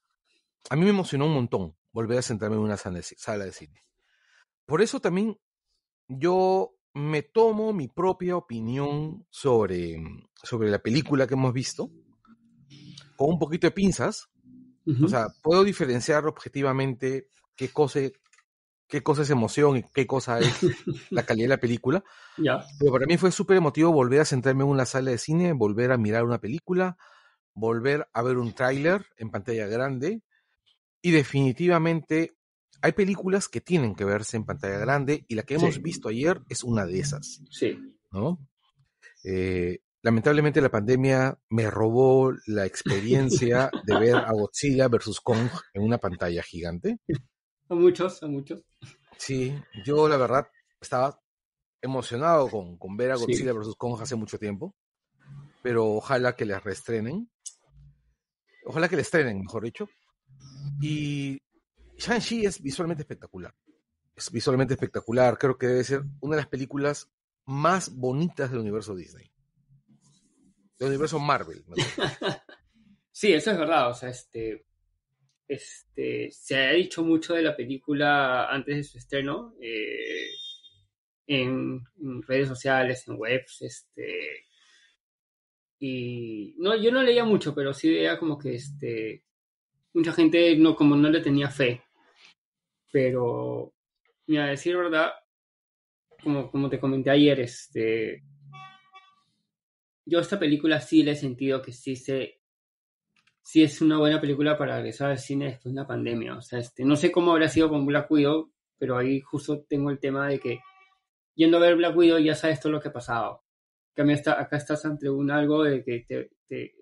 a 0.70 0.76
mí 0.76 0.84
me 0.84 0.90
emocionó 0.90 1.26
un 1.26 1.34
montón 1.34 1.74
volver 1.92 2.18
a 2.18 2.22
sentarme 2.22 2.56
en 2.56 2.62
una 2.62 2.76
sala 2.76 2.98
de, 3.44 3.52
cine. 3.52 3.84
Por 4.66 4.82
eso 4.82 5.00
también 5.00 5.38
yo 6.08 6.76
me 6.92 7.22
tomo 7.22 7.72
mi 7.72 7.88
propia 7.88 8.36
opinión 8.36 9.26
sobre, 9.30 10.02
sobre 10.42 10.70
la 10.70 10.80
película 10.80 11.26
que 11.26 11.34
hemos 11.34 11.52
visto 11.52 11.90
con 13.16 13.30
un 13.30 13.38
poquito 13.38 13.66
de 13.66 13.72
pinzas. 13.72 14.28
O 15.02 15.08
sea, 15.08 15.28
puedo 15.42 15.64
diferenciar 15.64 16.26
objetivamente 16.26 17.28
qué 17.56 17.70
cosa, 17.70 18.00
qué 18.94 19.02
cosa 19.02 19.22
es 19.22 19.30
emoción 19.30 19.76
y 19.78 19.82
qué 19.92 20.06
cosa 20.06 20.38
es 20.38 20.46
la 21.10 21.24
calidad 21.26 21.46
de 21.46 21.48
la 21.48 21.56
película. 21.60 22.04
Pero 22.78 22.92
para 22.92 23.06
mí 23.06 23.16
fue 23.16 23.32
súper 23.32 23.56
emotivo 23.56 23.90
volver 23.90 24.20
a 24.20 24.24
sentarme 24.24 24.62
en 24.62 24.70
una 24.70 24.86
sala 24.86 25.10
de 25.10 25.18
cine, 25.18 25.52
volver 25.52 25.90
a 25.90 25.98
mirar 25.98 26.22
una 26.22 26.38
película, 26.40 26.96
volver 27.54 28.06
a 28.12 28.22
ver 28.22 28.38
un 28.38 28.52
tráiler 28.54 29.04
en 29.16 29.32
pantalla 29.32 29.66
grande. 29.66 30.22
Y 31.02 31.10
definitivamente 31.10 32.36
hay 32.82 32.92
películas 32.92 33.48
que 33.48 33.60
tienen 33.60 33.96
que 33.96 34.04
verse 34.04 34.36
en 34.36 34.44
pantalla 34.44 34.78
grande 34.78 35.24
y 35.26 35.34
la 35.34 35.42
que 35.42 35.54
hemos 35.56 35.74
Sí. 35.74 35.80
visto 35.80 36.08
ayer 36.08 36.40
es 36.48 36.62
una 36.62 36.86
de 36.86 37.00
esas, 37.00 37.40
Sí. 37.50 37.76
¿no? 38.12 38.38
Eh, 39.24 39.80
lamentablemente 40.02 40.60
la 40.60 40.70
pandemia 40.70 41.36
me 41.48 41.68
robó 41.68 42.32
la 42.46 42.64
experiencia 42.64 43.72
de 43.86 43.98
ver 43.98 44.14
a 44.14 44.30
Godzilla 44.30 44.86
versus 44.86 45.20
Kong 45.20 45.48
en 45.72 45.82
una 45.82 45.98
pantalla 45.98 46.44
gigante. 46.44 47.00
A 47.68 47.74
muchos, 47.74 48.22
a 48.22 48.26
muchos. 48.26 48.62
Sí, 49.16 49.54
yo 49.84 50.08
la 50.08 50.16
verdad 50.16 50.46
estaba 50.80 51.18
emocionado 51.80 52.48
con, 52.48 52.76
con 52.78 52.96
ver 52.96 53.12
a 53.12 53.16
Sí. 53.16 53.22
Godzilla 53.26 53.52
vs. 53.52 53.74
Kong 53.76 54.00
hace 54.00 54.16
mucho 54.16 54.38
tiempo, 54.38 54.74
pero 55.62 55.86
ojalá 55.86 56.34
que 56.36 56.44
les 56.44 56.62
reestrenen. 56.62 57.30
Ojalá 58.66 58.88
que 58.88 58.96
le 58.96 59.02
estrenen, 59.02 59.40
mejor 59.40 59.64
dicho. 59.64 59.88
Y 60.80 61.40
Shang-Chi 61.98 62.46
es 62.46 62.60
visualmente 62.62 63.02
espectacular. 63.02 63.54
Es 64.16 64.30
visualmente 64.30 64.74
espectacular. 64.74 65.38
Creo 65.38 65.58
que 65.58 65.66
debe 65.66 65.84
ser 65.84 66.02
una 66.20 66.36
de 66.36 66.42
las 66.42 66.48
películas 66.48 67.10
más 67.46 67.94
bonitas 67.94 68.50
del 68.50 68.60
universo 68.60 68.94
Disney. 68.94 69.30
Del 70.78 70.88
universo 70.88 71.18
Marvel. 71.18 71.64
Sí, 73.16 73.32
eso 73.32 73.52
es 73.52 73.58
verdad. 73.58 73.90
O 73.90 73.94
sea, 73.94 74.08
este, 74.08 74.66
este, 75.48 76.30
se 76.30 76.56
ha 76.56 76.72
dicho 76.72 77.04
mucho 77.04 77.34
de 77.34 77.42
la 77.42 77.56
película 77.56 78.48
antes 78.48 78.76
de 78.76 78.84
su 78.84 78.98
estreno 78.98 79.54
eh, 79.60 80.28
en, 81.26 81.82
en 82.02 82.22
redes 82.22 82.48
sociales, 82.48 83.06
en 83.08 83.16
webs, 83.18 83.62
este, 83.62 84.46
y 85.78 86.54
no, 86.58 86.74
yo 86.76 86.90
no 86.90 87.02
leía 87.02 87.24
mucho, 87.24 87.54
pero 87.54 87.74
sí 87.74 87.90
veía 87.90 88.18
como 88.18 88.38
que 88.38 88.54
este, 88.54 89.24
mucha 89.92 90.12
gente 90.12 90.56
no, 90.56 90.74
como 90.74 90.96
no 90.96 91.10
le 91.10 91.20
tenía 91.20 91.50
fe. 91.50 91.82
Pero, 92.90 93.74
mira, 94.26 94.46
decir 94.46 94.76
verdad, 94.76 95.12
como, 96.22 96.50
como 96.50 96.70
te 96.70 96.80
comenté 96.80 97.10
ayer, 97.10 97.40
este, 97.40 98.22
yo 100.06 100.20
esta 100.20 100.38
película 100.38 100.80
sí 100.80 101.02
le 101.02 101.12
he 101.12 101.16
sentido 101.16 101.60
que 101.60 101.72
sí 101.72 101.96
se 101.96 102.40
sí 103.44 103.64
es 103.64 103.82
una 103.82 103.98
buena 104.00 104.20
película 104.20 104.58
para 104.58 104.76
regresar 104.78 105.12
al 105.12 105.20
cine 105.20 105.46
después 105.46 105.66
de 105.74 105.80
una 105.80 105.88
pandemia. 105.88 106.36
O 106.38 106.42
sea, 106.42 106.60
este, 106.60 106.84
no 106.86 106.96
sé 106.96 107.12
cómo 107.12 107.32
habrá 107.32 107.48
sido 107.50 107.70
con 107.70 107.86
Black 107.86 108.10
Widow, 108.10 108.52
pero 108.78 108.98
ahí 108.98 109.20
justo 109.22 109.64
tengo 109.68 109.90
el 109.90 110.00
tema 110.00 110.28
de 110.28 110.40
que 110.40 110.60
yendo 111.36 111.58
a 111.58 111.60
ver 111.60 111.76
Black 111.76 111.96
Widow 111.96 112.18
ya 112.20 112.34
sabes 112.34 112.60
todo 112.60 112.72
lo 112.72 112.80
que 112.80 112.88
ha 112.88 112.94
pasado. 112.94 113.44
Cambio, 113.94 114.16
está, 114.16 114.40
acá 114.40 114.56
estás 114.58 114.84
ante 114.86 115.10
un 115.10 115.30
algo 115.32 115.64
de 115.64 115.84
que 115.84 116.00
te, 116.08 116.30
te- 116.48 116.74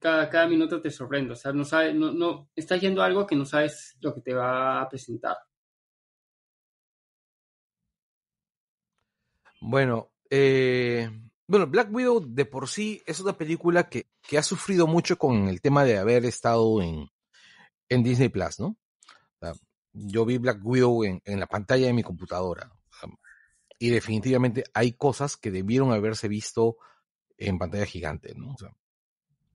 cada, 0.00 0.30
cada 0.30 0.48
minuto 0.48 0.80
te 0.82 0.90
sorprende. 0.90 1.32
O 1.34 1.36
sea, 1.36 1.52
no 1.54 1.64
sabes, 1.64 1.94
no, 1.94 2.12
no, 2.12 2.50
estás 2.56 2.80
yendo 2.80 3.02
a 3.02 3.06
algo 3.06 3.26
que 3.26 3.36
no 3.36 3.46
sabes 3.46 3.96
lo 4.02 4.14
que 4.14 4.22
te 4.22 4.34
va 4.34 4.82
a 4.82 4.88
presentar. 4.90 5.36
Bueno, 9.60 10.12
eh, 10.30 11.08
bueno, 11.52 11.66
Black 11.66 11.92
Widow 11.92 12.24
de 12.26 12.46
por 12.46 12.66
sí 12.66 13.02
es 13.04 13.20
una 13.20 13.36
película 13.36 13.86
que, 13.90 14.06
que 14.26 14.38
ha 14.38 14.42
sufrido 14.42 14.86
mucho 14.86 15.18
con 15.18 15.48
el 15.48 15.60
tema 15.60 15.84
de 15.84 15.98
haber 15.98 16.24
estado 16.24 16.80
en, 16.80 17.10
en 17.90 18.02
Disney 18.02 18.30
Plus, 18.30 18.58
¿no? 18.58 18.78
Yo 19.92 20.24
vi 20.24 20.38
Black 20.38 20.60
Widow 20.64 21.04
en, 21.04 21.20
la 21.26 21.46
pantalla 21.46 21.88
de 21.88 21.92
mi 21.92 22.02
computadora. 22.02 22.72
y 23.78 23.90
definitivamente 23.90 24.64
hay 24.72 24.92
cosas 24.92 25.36
que 25.36 25.50
debieron 25.50 25.92
haberse 25.92 26.26
visto 26.26 26.78
en 27.36 27.58
pantalla 27.58 27.84
gigante, 27.84 28.32
¿no? 28.34 28.54
O 28.54 28.56
sea, 28.56 28.74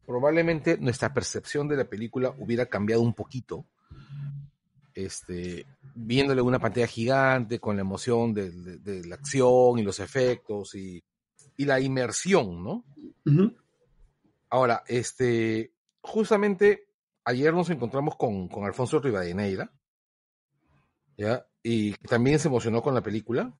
probablemente 0.05 0.77
nuestra 0.77 1.11
percepción 1.11 1.67
de 1.67 1.77
la 1.77 1.85
película 1.85 2.31
hubiera 2.37 2.67
cambiado 2.67 3.01
un 3.01 3.15
poquito. 3.15 3.65
Este, 4.93 5.65
viéndole 5.95 6.43
una 6.43 6.59
pantalla 6.59 6.85
gigante 6.85 7.59
con 7.59 7.75
la 7.75 7.81
emoción 7.81 8.35
de 8.35 9.01
la 9.03 9.15
acción 9.15 9.79
y 9.79 9.81
los 9.81 9.99
efectos 9.99 10.75
y, 10.75 11.03
y 11.57 11.65
la 11.65 11.79
inmersión, 11.79 12.63
¿no? 12.63 12.85
Ahora, 14.49 14.83
este, 14.87 15.73
justamente 15.99 16.87
ayer 17.25 17.53
nos 17.53 17.69
encontramos 17.69 18.15
con, 18.15 18.47
con 18.47 18.63
Alfonso 18.63 18.99
Rivadeneira, 18.99 19.73
¿ya? 21.17 21.45
Y 21.61 21.93
también 21.95 22.39
se 22.39 22.47
emocionó 22.47 22.81
con 22.81 22.93
la 22.93 23.01
película. 23.01 23.53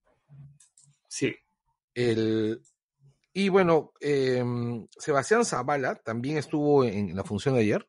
Sí. 1.10 1.36
El, 1.94 2.62
y 3.34 3.50
bueno, 3.50 3.94
eh, 4.00 4.44
Sebastián 4.98 5.46
Zavala 5.46 5.96
también 5.96 6.38
estuvo 6.38 6.84
en 6.84 7.16
la 7.16 7.24
función 7.24 7.54
de 7.54 7.62
ayer. 7.62 7.88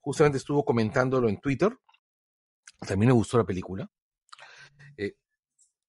Justamente 0.00 0.38
estuvo 0.38 0.64
comentándolo 0.64 1.28
en 1.28 1.40
Twitter. 1.40 1.76
También 2.80 3.10
le 3.10 3.14
gustó 3.14 3.38
la 3.38 3.44
película. 3.44 3.88
Eh, 4.96 5.14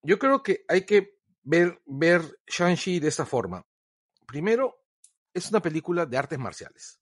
yo 0.03 0.19
creo 0.19 0.43
que 0.43 0.63
hay 0.67 0.85
que 0.85 1.12
ver, 1.43 1.81
ver 1.85 2.39
Shang-Chi 2.47 2.99
de 2.99 3.07
esta 3.09 3.25
forma. 3.25 3.65
Primero, 4.25 4.83
es 5.33 5.49
una 5.49 5.61
película 5.61 6.05
de 6.05 6.17
artes 6.17 6.39
marciales. 6.39 6.99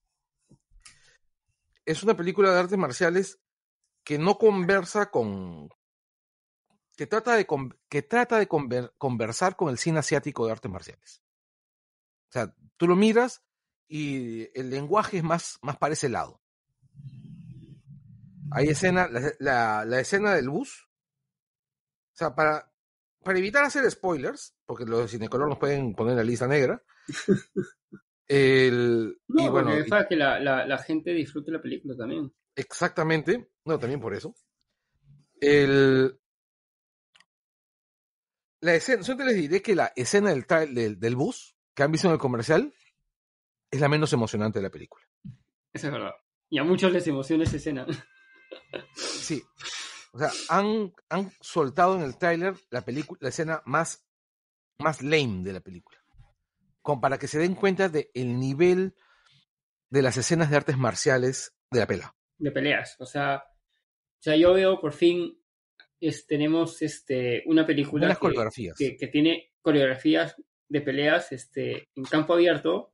Es 1.86 2.04
una 2.04 2.16
película 2.16 2.52
de 2.52 2.60
artes 2.60 2.78
marciales 2.78 3.40
que 4.04 4.18
no 4.18 4.38
conversa 4.38 5.10
con. 5.12 5.70
que 6.96 7.08
trata 7.08 7.36
de, 7.36 7.48
que 7.90 8.02
trata 8.04 8.38
de 8.40 8.48
conver- 8.48 8.94
conversar 8.98 9.56
con 9.56 9.70
el 9.70 9.78
cine 9.78 10.00
asiático 10.00 10.46
de 10.46 10.52
artes 10.52 10.72
marciales. 10.72 11.24
O 12.30 12.32
sea, 12.32 12.56
tú 12.78 12.88
lo 12.88 12.96
miras 12.96 13.44
y 13.88 14.48
el 14.58 14.70
lenguaje 14.70 15.18
es 15.18 15.24
más, 15.24 15.58
más 15.62 15.78
para 15.78 15.94
ese 15.94 16.08
lado. 16.10 16.42
Hay 18.52 18.68
escena, 18.70 19.08
la, 19.08 19.32
la- 19.40 19.86
la 19.86 20.00
escena 20.00 20.34
del 20.34 20.50
bus. 20.50 20.88
O 22.14 22.18
sea, 22.18 22.36
para, 22.36 22.71
para 23.24 23.40
evitar 23.40 23.64
hacer 23.64 23.90
spoilers, 23.90 24.56
porque 24.66 24.86
los 24.86 25.02
de 25.02 25.08
Cinecolor 25.08 25.48
nos 25.50 25.58
pueden 25.60 25.94
poner 25.94 26.16
la 26.16 26.24
lista 26.24 26.48
negra. 26.48 26.82
El, 28.28 29.20
No, 29.28 29.44
y 29.46 29.50
bueno, 29.50 29.72
porque 29.72 30.04
y- 30.06 30.08
que 30.08 30.16
la, 30.16 30.40
la, 30.40 30.66
la 30.66 30.78
gente 30.78 31.12
disfrute 31.12 31.52
la 31.52 31.62
película 31.62 31.96
también. 31.98 32.34
exactamente. 32.56 33.52
No, 33.66 33.78
también 33.78 34.00
por 34.00 34.14
eso. 34.14 34.34
El, 35.42 36.18
la 38.62 38.76
escena, 38.76 39.02
yo 39.04 39.18
te 39.18 39.26
les 39.26 39.36
diré 39.36 39.62
que 39.62 39.76
la 39.76 39.92
escena 39.96 40.30
del, 40.30 40.46
del, 40.74 41.00
del 41.00 41.16
bus 41.16 41.58
que 41.76 41.84
han 41.84 41.92
visto 41.92 42.08
en 42.08 42.14
el 42.14 42.20
comercial 42.20 42.74
es 43.70 43.80
la 43.82 43.90
menos 43.90 44.14
emocionante 44.14 44.60
de 44.60 44.64
la 44.64 44.70
película. 44.70 45.04
Eso 45.74 45.88
es 45.88 45.94
verdad. 45.94 46.14
Y 46.50 46.58
a 46.60 46.64
muchos 46.64 46.92
les 46.94 47.06
emociona 47.08 47.44
esa 47.44 47.58
escena. 47.58 47.86
Sí. 48.96 49.42
O 50.14 50.20
sea, 50.20 50.30
han, 50.50 50.94
han 51.10 51.32
soltado 51.40 51.96
en 51.96 52.02
el 52.04 52.18
tráiler 52.18 52.54
la 52.70 52.82
película, 52.84 53.18
la 53.22 53.30
escena 53.30 53.62
más, 53.66 54.06
más 54.80 55.02
lame 55.02 55.44
de 55.44 55.54
la 55.54 55.62
película. 55.62 55.98
Como 56.82 57.00
para 57.00 57.18
que 57.18 57.28
se 57.28 57.40
den 57.40 57.56
cuenta 57.56 57.88
del 57.90 58.10
nivel 58.40 58.94
de 59.90 60.02
las 60.02 60.18
escenas 60.18 60.50
de 60.50 60.58
artes 60.58 60.78
marciales 60.78 61.56
de 61.70 61.80
la 61.80 61.88
pela. 61.88 62.16
de 62.38 62.52
peleas. 62.52 62.96
O 63.00 63.06
sea, 63.06 63.44
o 63.46 64.22
sea 64.22 64.36
yo 64.36 64.54
veo 64.54 64.80
por 64.82 64.94
fin 64.94 65.38
es- 66.00 66.26
tenemos 66.26 66.82
este, 66.82 67.44
una 67.46 67.66
película 67.66 68.10
que, 68.10 68.20
coreografías. 68.20 68.76
que, 68.78 68.98
que 68.98 69.08
tiene 69.08 69.52
coreografías 69.62 70.36
de 70.68 70.82
peleas 70.82 71.32
este, 71.32 71.90
en 71.96 72.04
campo 72.06 72.34
abierto 72.34 72.94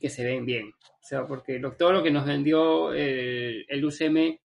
que 0.00 0.08
se 0.08 0.24
ven 0.24 0.44
bien. 0.46 0.70
O 0.70 1.02
sea, 1.08 1.26
porque 1.26 1.58
lo- 1.58 1.76
todo 1.76 1.92
lo 1.92 2.02
que 2.02 2.10
nos 2.10 2.24
vendió 2.26 2.92
el, 2.94 3.66
el 3.68 3.84
UCM 3.84 4.40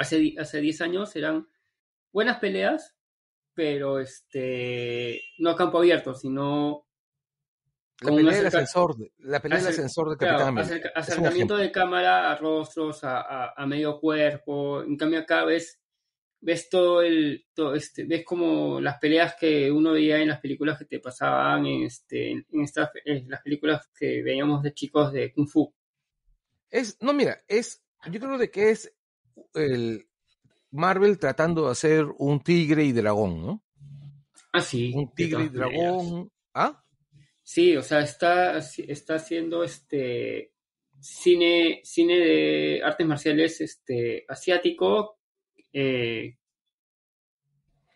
hace, 0.00 0.34
hace 0.38 0.60
10 0.60 0.80
años 0.80 1.14
eran 1.16 1.48
buenas 2.12 2.38
peleas, 2.38 2.96
pero 3.54 3.98
este, 4.00 5.20
no 5.38 5.50
a 5.50 5.56
campo 5.56 5.78
abierto, 5.78 6.14
sino 6.14 6.86
La 8.00 8.14
pelea 8.16 8.34
del 8.36 8.46
ascensor, 8.46 8.96
de- 8.96 9.12
la 9.18 9.40
pelea 9.40 9.58
del 9.58 9.66
ascensor 9.68 10.10
de 10.10 10.16
Claro, 10.16 10.38
Capitán 10.38 10.48
América. 10.58 10.74
acerca- 10.88 11.00
acercamiento 11.00 11.56
de 11.56 11.70
cámara 11.70 12.30
a 12.30 12.36
rostros, 12.36 13.04
a, 13.04 13.20
a- 13.20 13.52
a 13.56 13.66
medio 13.66 14.00
cuerpo. 14.00 14.82
En 14.82 14.96
cambio, 14.96 15.18
acá 15.20 15.44
ves 15.44 15.76
ves 16.42 16.70
todo 16.70 17.02
el, 17.02 17.44
todo 17.52 17.74
este, 17.74 18.06
ves 18.06 18.24
como 18.24 18.80
las 18.80 18.96
peleas 18.98 19.34
que 19.38 19.70
uno 19.70 19.92
veía 19.92 20.22
en 20.22 20.28
las 20.28 20.40
películas 20.40 20.78
que 20.78 20.86
te 20.86 20.98
pasaban 20.98 21.66
en, 21.66 21.82
este, 21.82 22.30
en 22.30 22.46
estas, 22.62 22.88
en 23.04 23.28
las 23.28 23.42
películas 23.42 23.90
que 23.94 24.22
veíamos 24.22 24.62
de 24.62 24.72
chicos 24.72 25.12
de 25.12 25.34
Kung 25.34 25.46
Fu. 25.46 25.70
Es, 26.70 26.96
no, 27.02 27.12
mira, 27.12 27.42
es, 27.46 27.84
yo 28.10 28.18
creo 28.18 28.38
de 28.38 28.50
que 28.50 28.70
es 28.70 28.90
el 29.54 30.08
Marvel 30.70 31.18
tratando 31.18 31.66
de 31.66 31.72
hacer 31.72 32.06
un 32.18 32.40
tigre 32.42 32.84
y 32.84 32.92
dragón, 32.92 33.44
¿no? 33.44 33.64
Ah, 34.52 34.60
sí. 34.60 34.92
Un 34.94 35.12
tigre 35.14 35.44
y 35.44 35.50
maneras. 35.50 35.72
dragón. 35.72 36.32
¿Ah? 36.54 36.84
Sí, 37.42 37.76
o 37.76 37.82
sea, 37.82 38.00
está, 38.00 38.58
está 38.58 39.14
haciendo 39.14 39.64
este 39.64 40.52
cine, 41.00 41.80
cine 41.84 42.18
de 42.18 42.82
artes 42.84 43.06
marciales 43.06 43.60
este, 43.60 44.24
asiático 44.28 45.18
eh, 45.72 46.36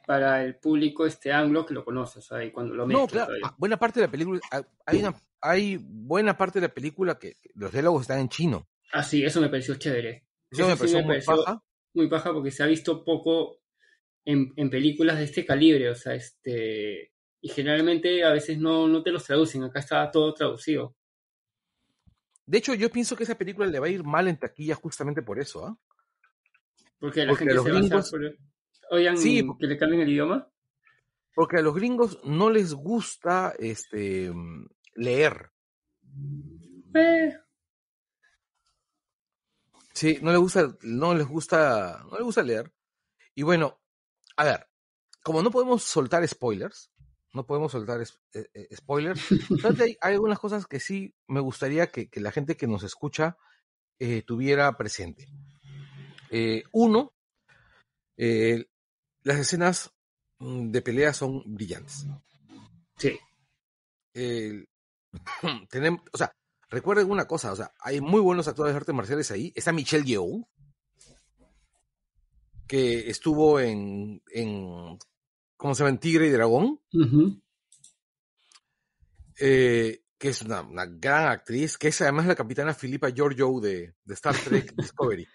para 0.06 0.42
el 0.42 0.56
público 0.56 1.06
este 1.06 1.32
anglo 1.32 1.64
que 1.64 1.74
lo 1.74 1.84
conoce, 1.84 2.18
o 2.18 2.22
sea, 2.22 2.44
y 2.44 2.50
cuando 2.50 2.74
lo 2.74 2.86
No, 2.86 3.06
claro, 3.06 3.26
todavía. 3.26 3.46
ah, 3.46 3.54
buena 3.58 3.76
parte 3.78 4.00
de 4.00 4.06
la 4.06 4.10
película, 4.10 4.40
ah, 4.50 4.62
hay, 4.86 4.98
una, 4.98 5.14
hay 5.40 5.78
buena 5.80 6.36
parte 6.36 6.60
de 6.60 6.68
la 6.68 6.74
película 6.74 7.18
que 7.18 7.34
que 7.34 7.50
los 7.54 7.72
diálogos 7.72 8.02
están 8.02 8.20
en 8.20 8.28
chino. 8.28 8.68
Ah, 8.92 9.02
sí, 9.02 9.24
eso 9.24 9.40
me 9.40 9.48
pareció 9.48 9.74
chévere. 9.76 10.24
Eso 10.62 10.68
me 10.68 10.74
sí 10.74 10.78
pareció 10.78 11.02
muy 11.02 11.20
paja. 11.20 11.62
muy 11.94 12.08
paja 12.08 12.32
porque 12.32 12.50
se 12.50 12.62
ha 12.62 12.66
visto 12.66 13.04
poco 13.04 13.60
en, 14.24 14.52
en 14.56 14.70
películas 14.70 15.18
de 15.18 15.24
este 15.24 15.44
calibre, 15.44 15.90
o 15.90 15.94
sea, 15.94 16.14
este 16.14 17.12
y 17.40 17.48
generalmente 17.48 18.24
a 18.24 18.32
veces 18.32 18.58
no, 18.58 18.88
no 18.88 19.02
te 19.02 19.10
los 19.10 19.24
traducen, 19.24 19.62
acá 19.64 19.80
está 19.80 20.10
todo 20.10 20.32
traducido. 20.32 20.96
De 22.46 22.58
hecho, 22.58 22.74
yo 22.74 22.90
pienso 22.90 23.16
que 23.16 23.24
esa 23.24 23.36
película 23.38 23.66
le 23.66 23.78
va 23.78 23.86
a 23.86 23.90
ir 23.90 24.02
mal 24.04 24.28
en 24.28 24.38
taquilla 24.38 24.74
justamente 24.74 25.22
por 25.22 25.38
eso, 25.38 25.66
¿ah? 25.66 25.78
Porque 26.98 27.20
la 27.24 27.32
Porque 27.32 27.44
gente 27.44 27.54
los 27.54 27.64
se 27.64 27.70
gringos- 27.72 28.10
por- 28.10 28.38
Oigan, 28.90 29.16
Sí, 29.18 29.46
que 29.58 29.66
le 29.66 29.76
cambien 29.78 30.02
el 30.02 30.08
idioma. 30.10 30.50
Porque 31.34 31.56
a 31.58 31.62
los 31.62 31.74
gringos 31.74 32.20
no 32.24 32.48
les 32.50 32.72
gusta 32.74 33.54
este 33.58 34.30
leer. 34.94 35.50
Eh, 36.94 37.34
Sí, 39.94 40.18
no 40.22 40.32
les 40.32 40.40
gusta, 40.40 40.76
no 40.82 41.14
les 41.14 41.26
gusta, 41.26 42.02
no 42.10 42.16
les 42.16 42.24
gusta 42.24 42.42
leer. 42.42 42.72
Y 43.34 43.42
bueno, 43.42 43.80
a 44.36 44.44
ver, 44.44 44.68
como 45.22 45.42
no 45.42 45.50
podemos 45.50 45.84
soltar 45.84 46.26
spoilers, 46.26 46.90
no 47.32 47.46
podemos 47.46 47.72
soltar 47.72 48.00
eh, 48.00 48.46
eh, 48.54 48.76
spoilers, 48.76 49.20
hay, 49.80 49.96
hay 50.00 50.14
algunas 50.14 50.38
cosas 50.38 50.66
que 50.66 50.80
sí 50.80 51.14
me 51.28 51.40
gustaría 51.40 51.88
que, 51.88 52.08
que 52.08 52.20
la 52.20 52.32
gente 52.32 52.56
que 52.56 52.66
nos 52.66 52.82
escucha 52.82 53.36
eh, 53.98 54.22
tuviera 54.22 54.76
presente. 54.76 55.28
Uno, 56.72 57.14
eh, 58.16 58.66
las 59.22 59.38
escenas 59.38 59.92
mm, 60.40 60.70
de 60.70 60.82
pelea 60.82 61.12
son 61.12 61.42
brillantes. 61.46 62.06
sí, 62.96 63.18
tenemos, 65.70 66.00
o 66.12 66.18
sea, 66.18 66.34
recuerden 66.74 67.10
una 67.10 67.26
cosa, 67.26 67.52
o 67.52 67.56
sea, 67.56 67.72
hay 67.80 68.00
muy 68.00 68.20
buenos 68.20 68.48
actores 68.48 68.74
de 68.74 68.78
artes 68.78 68.94
marciales 68.94 69.30
ahí. 69.30 69.52
Está 69.54 69.72
Michelle 69.72 70.04
Yeoh, 70.04 70.46
que 72.66 73.08
estuvo 73.08 73.60
en, 73.60 74.22
en 74.32 74.98
¿cómo 75.56 75.74
se 75.74 75.80
llama? 75.80 75.90
En 75.90 75.98
Tigre 75.98 76.26
y 76.26 76.30
Dragón, 76.30 76.80
eh, 79.38 80.02
que 80.18 80.28
es 80.28 80.42
una, 80.42 80.62
una 80.62 80.86
gran 80.86 81.28
actriz, 81.28 81.78
que 81.78 81.88
es 81.88 82.00
además 82.00 82.26
la 82.26 82.34
capitana 82.34 82.74
Filipa 82.74 83.10
Giorgio 83.10 83.60
de, 83.60 83.94
de 84.04 84.14
Star 84.14 84.36
Trek 84.36 84.74
Discovery. 84.76 85.26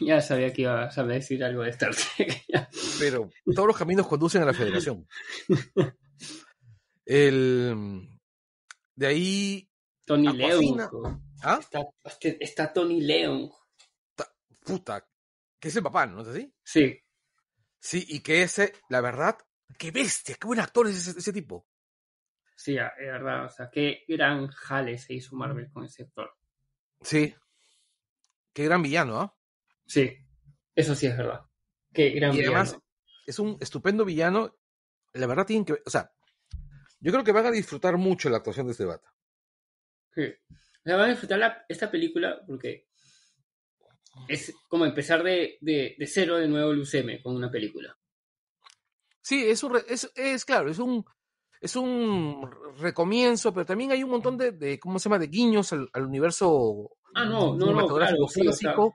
ya 0.00 0.20
sabía 0.20 0.52
que 0.52 0.62
iba 0.62 0.88
a 0.88 1.02
decir 1.04 1.44
algo 1.44 1.62
de 1.62 1.70
Star 1.70 1.94
Trek. 1.94 2.44
Pero 2.98 3.30
todos 3.54 3.68
los 3.68 3.76
caminos 3.76 4.06
conducen 4.06 4.42
a 4.42 4.46
la 4.46 4.54
Federación. 4.54 5.06
El, 7.04 8.08
de 8.96 9.06
ahí, 9.06 9.65
Tony 10.06 10.28
Aquafina. 10.28 10.88
Leon. 10.90 11.34
¿ah? 11.42 11.58
Está, 11.60 11.82
está 12.40 12.72
Tony 12.72 13.00
Leon. 13.02 13.50
Puta, 14.64 15.06
que 15.60 15.68
es 15.68 15.76
el 15.76 15.82
papá, 15.82 16.06
¿no 16.06 16.22
es 16.22 16.28
así? 16.28 16.52
Sí, 16.64 16.98
Sí, 17.86 18.04
y 18.08 18.18
que 18.18 18.42
ese, 18.42 18.72
la 18.88 19.00
verdad, 19.00 19.38
qué 19.78 19.92
bestia, 19.92 20.34
qué 20.40 20.46
buen 20.48 20.58
actor 20.58 20.88
es 20.88 21.06
ese, 21.06 21.18
ese 21.18 21.32
tipo. 21.32 21.68
sí, 22.56 22.76
es 22.76 23.06
verdad. 23.06 23.44
O 23.44 23.48
sea, 23.48 23.70
qué 23.70 24.02
gran 24.08 24.48
jale 24.48 24.98
se 24.98 25.14
hizo 25.14 25.36
Marvel 25.36 25.70
con 25.70 25.84
ese 25.84 26.02
actor. 26.02 26.34
Sí. 27.00 27.32
Qué 28.52 28.64
gran 28.64 28.82
villano, 28.82 29.20
¿ah? 29.20 29.36
Sí, 29.86 30.16
eso 30.74 30.96
sí 30.96 31.06
es 31.06 31.16
verdad. 31.16 31.42
Qué 31.92 32.10
gran 32.10 32.34
Y 32.34 32.40
además, 32.40 32.76
es 33.24 33.38
un 33.38 33.56
estupendo 33.60 34.04
villano. 34.04 34.56
La 35.12 35.28
verdad, 35.28 35.46
tienen 35.46 35.64
que. 35.64 35.74
O 35.74 35.90
sea, 35.90 36.10
yo 36.98 37.12
creo 37.12 37.22
que 37.22 37.30
van 37.30 37.46
a 37.46 37.52
disfrutar 37.52 37.96
mucho 37.98 38.28
la 38.30 38.38
actuación 38.38 38.66
de 38.66 38.72
este 38.72 38.84
bata. 38.84 39.14
O 40.22 40.82
sea, 40.84 40.96
van 40.96 41.06
a 41.06 41.10
disfrutar 41.12 41.38
la- 41.38 41.64
esta 41.68 41.90
película 41.90 42.40
porque 42.46 42.86
es 44.28 44.54
como 44.68 44.86
empezar 44.86 45.22
de, 45.22 45.58
de, 45.60 45.94
de 45.98 46.06
cero 46.06 46.36
de 46.36 46.48
nuevo 46.48 46.70
el 46.72 46.80
UCM 46.80 47.22
con 47.22 47.34
una 47.36 47.50
película. 47.50 47.96
Sí, 49.20 49.44
es 49.48 49.62
un. 49.62 49.76
Es, 49.88 50.10
es 50.14 50.44
claro, 50.44 50.70
es 50.70 50.78
un. 50.78 51.04
Es 51.60 51.74
un 51.74 52.48
recomienzo, 52.78 53.52
pero 53.52 53.64
también 53.66 53.90
hay 53.90 54.04
un 54.04 54.10
montón 54.10 54.36
de, 54.36 54.52
de 54.52 54.78
¿cómo 54.78 54.98
se 54.98 55.08
llama?, 55.08 55.18
de 55.18 55.26
guiños 55.28 55.72
al, 55.72 55.88
al 55.94 56.04
universo 56.04 56.90
Ah, 57.14 57.24
no, 57.24 57.40
no, 57.40 57.54
no, 57.54 57.60
cinematográfico 57.60 58.26
claro, 58.26 58.28
sí, 58.28 58.40
o 58.46 58.52
sea, 58.52 58.74
clásico. 58.74 58.94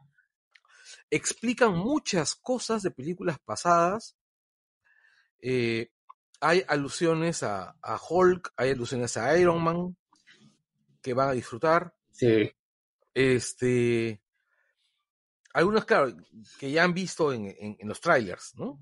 Explican 1.09 1.73
muchas 1.75 2.35
cosas 2.35 2.83
de 2.83 2.91
películas 2.91 3.39
pasadas. 3.43 4.15
Eh, 5.39 5.89
hay 6.39 6.63
alusiones 6.67 7.41
a, 7.43 7.75
a 7.81 7.99
Hulk, 8.09 8.53
hay 8.57 8.71
alusiones 8.71 9.17
a 9.17 9.37
Iron 9.37 9.61
Man, 9.63 9.97
que 11.01 11.13
van 11.13 11.29
a 11.29 11.33
disfrutar. 11.33 11.93
sí, 12.11 12.51
Este. 13.13 14.21
Algunos, 15.53 15.83
claro, 15.83 16.15
que 16.59 16.71
ya 16.71 16.83
han 16.85 16.93
visto 16.93 17.33
en, 17.33 17.45
en- 17.59 17.75
en 17.79 17.87
los 17.87 17.99
trailers, 17.99 18.53
¿no? 18.55 18.81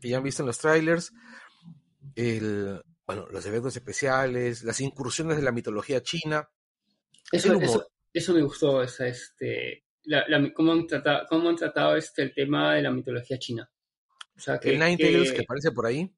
Que 0.00 0.08
ya 0.08 0.16
han 0.16 0.22
visto 0.22 0.42
en 0.42 0.46
los 0.46 0.58
trailers. 0.58 1.12
El, 2.14 2.82
bueno, 3.06 3.26
los 3.30 3.44
eventos 3.44 3.76
especiales, 3.76 4.64
las 4.64 4.80
incursiones 4.80 5.36
de 5.36 5.42
la 5.42 5.52
mitología 5.52 6.02
china. 6.02 6.48
Eso, 7.30 7.52
eso, 7.60 7.86
eso 8.12 8.32
me 8.34 8.42
gustó, 8.42 8.82
esa, 8.82 9.06
este, 9.06 9.84
la, 10.04 10.24
la- 10.28 10.50
cómo, 10.54 10.72
han 10.72 10.86
tratado, 10.86 11.26
cómo 11.28 11.50
han 11.50 11.56
tratado 11.56 11.96
este, 11.96 12.22
el 12.22 12.32
tema 12.34 12.74
de 12.74 12.82
la 12.82 12.90
mitología 12.90 13.38
china. 13.38 13.70
O 14.34 14.40
sea, 14.40 14.58
que, 14.58 14.70
el 14.70 14.78
Nine 14.78 14.96
que- 14.96 15.04
Tails 15.04 15.32
que 15.32 15.42
aparece 15.42 15.72
por 15.72 15.84
ahí. 15.86 16.10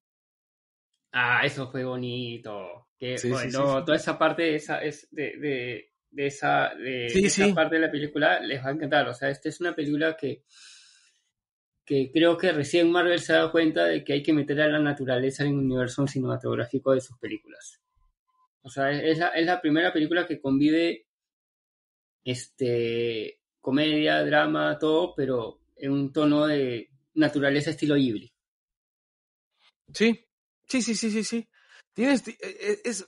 Ah, 1.12 1.40
eso 1.44 1.70
fue 1.70 1.84
bonito. 1.84 2.88
Que, 2.98 3.18
Sí, 3.18 3.30
bueno, 3.30 3.50
sí, 3.50 3.56
sí. 3.56 3.84
toda 3.84 3.96
esa 3.96 4.18
parte 4.18 4.42
de 4.42 4.54
esa, 4.56 4.82
es 4.82 5.08
de, 5.10 5.36
de, 5.38 5.92
de 6.10 6.26
esa, 6.26 6.74
de, 6.74 7.06
esa 7.06 7.54
parte 7.54 7.76
de 7.76 7.80
la 7.82 7.90
película 7.90 8.40
les 8.40 8.62
va 8.62 8.68
a 8.68 8.72
encantar. 8.72 9.08
O 9.08 9.14
sea, 9.14 9.30
esta 9.30 9.48
es 9.48 9.60
una 9.60 9.74
película 9.74 10.16
que, 10.16 10.44
que 11.84 12.10
creo 12.12 12.36
que 12.36 12.52
recién 12.52 12.90
Marvel 12.90 13.20
se 13.20 13.32
ha 13.32 13.36
dado 13.36 13.52
cuenta 13.52 13.86
de 13.86 14.04
que 14.04 14.12
hay 14.12 14.22
que 14.22 14.32
meter 14.32 14.60
a 14.60 14.68
la 14.68 14.78
naturaleza 14.78 15.44
en 15.44 15.50
el 15.50 15.58
universo 15.58 16.06
cinematográfico 16.06 16.92
de 16.92 17.00
sus 17.00 17.18
películas. 17.18 17.80
O 18.62 18.68
sea, 18.68 18.90
es 18.90 19.18
la, 19.18 19.28
es 19.28 19.46
la 19.46 19.60
primera 19.60 19.92
película 19.92 20.26
que 20.26 20.40
convive 20.40 21.06
este 22.24 23.40
comedia, 23.60 24.24
drama, 24.24 24.78
todo, 24.78 25.14
pero 25.14 25.60
en 25.76 25.92
un 25.92 26.12
tono 26.12 26.46
de 26.46 26.90
naturaleza 27.14 27.70
estilo 27.70 27.94
Ghibli. 27.94 28.32
Sí, 29.92 30.26
sí, 30.70 30.80
sí, 30.82 30.94
sí, 30.94 31.10
sí, 31.10 31.24
sí. 31.24 31.48
Tienes, 31.92 32.22
ti- 32.22 32.36
e- 32.40 32.72
e- 32.72 32.80
es... 32.88 33.06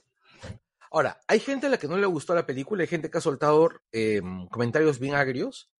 Ahora, 0.91 1.19
hay 1.27 1.39
gente 1.39 1.65
a 1.65 1.69
la 1.69 1.77
que 1.77 1.87
no 1.87 1.97
le 1.97 2.05
gustó 2.05 2.35
la 2.35 2.45
película, 2.45 2.83
hay 2.83 2.87
gente 2.87 3.09
que 3.09 3.17
ha 3.17 3.21
soltado 3.21 3.71
eh, 3.91 4.21
comentarios 4.51 4.99
bien 4.99 5.15
agrios, 5.15 5.71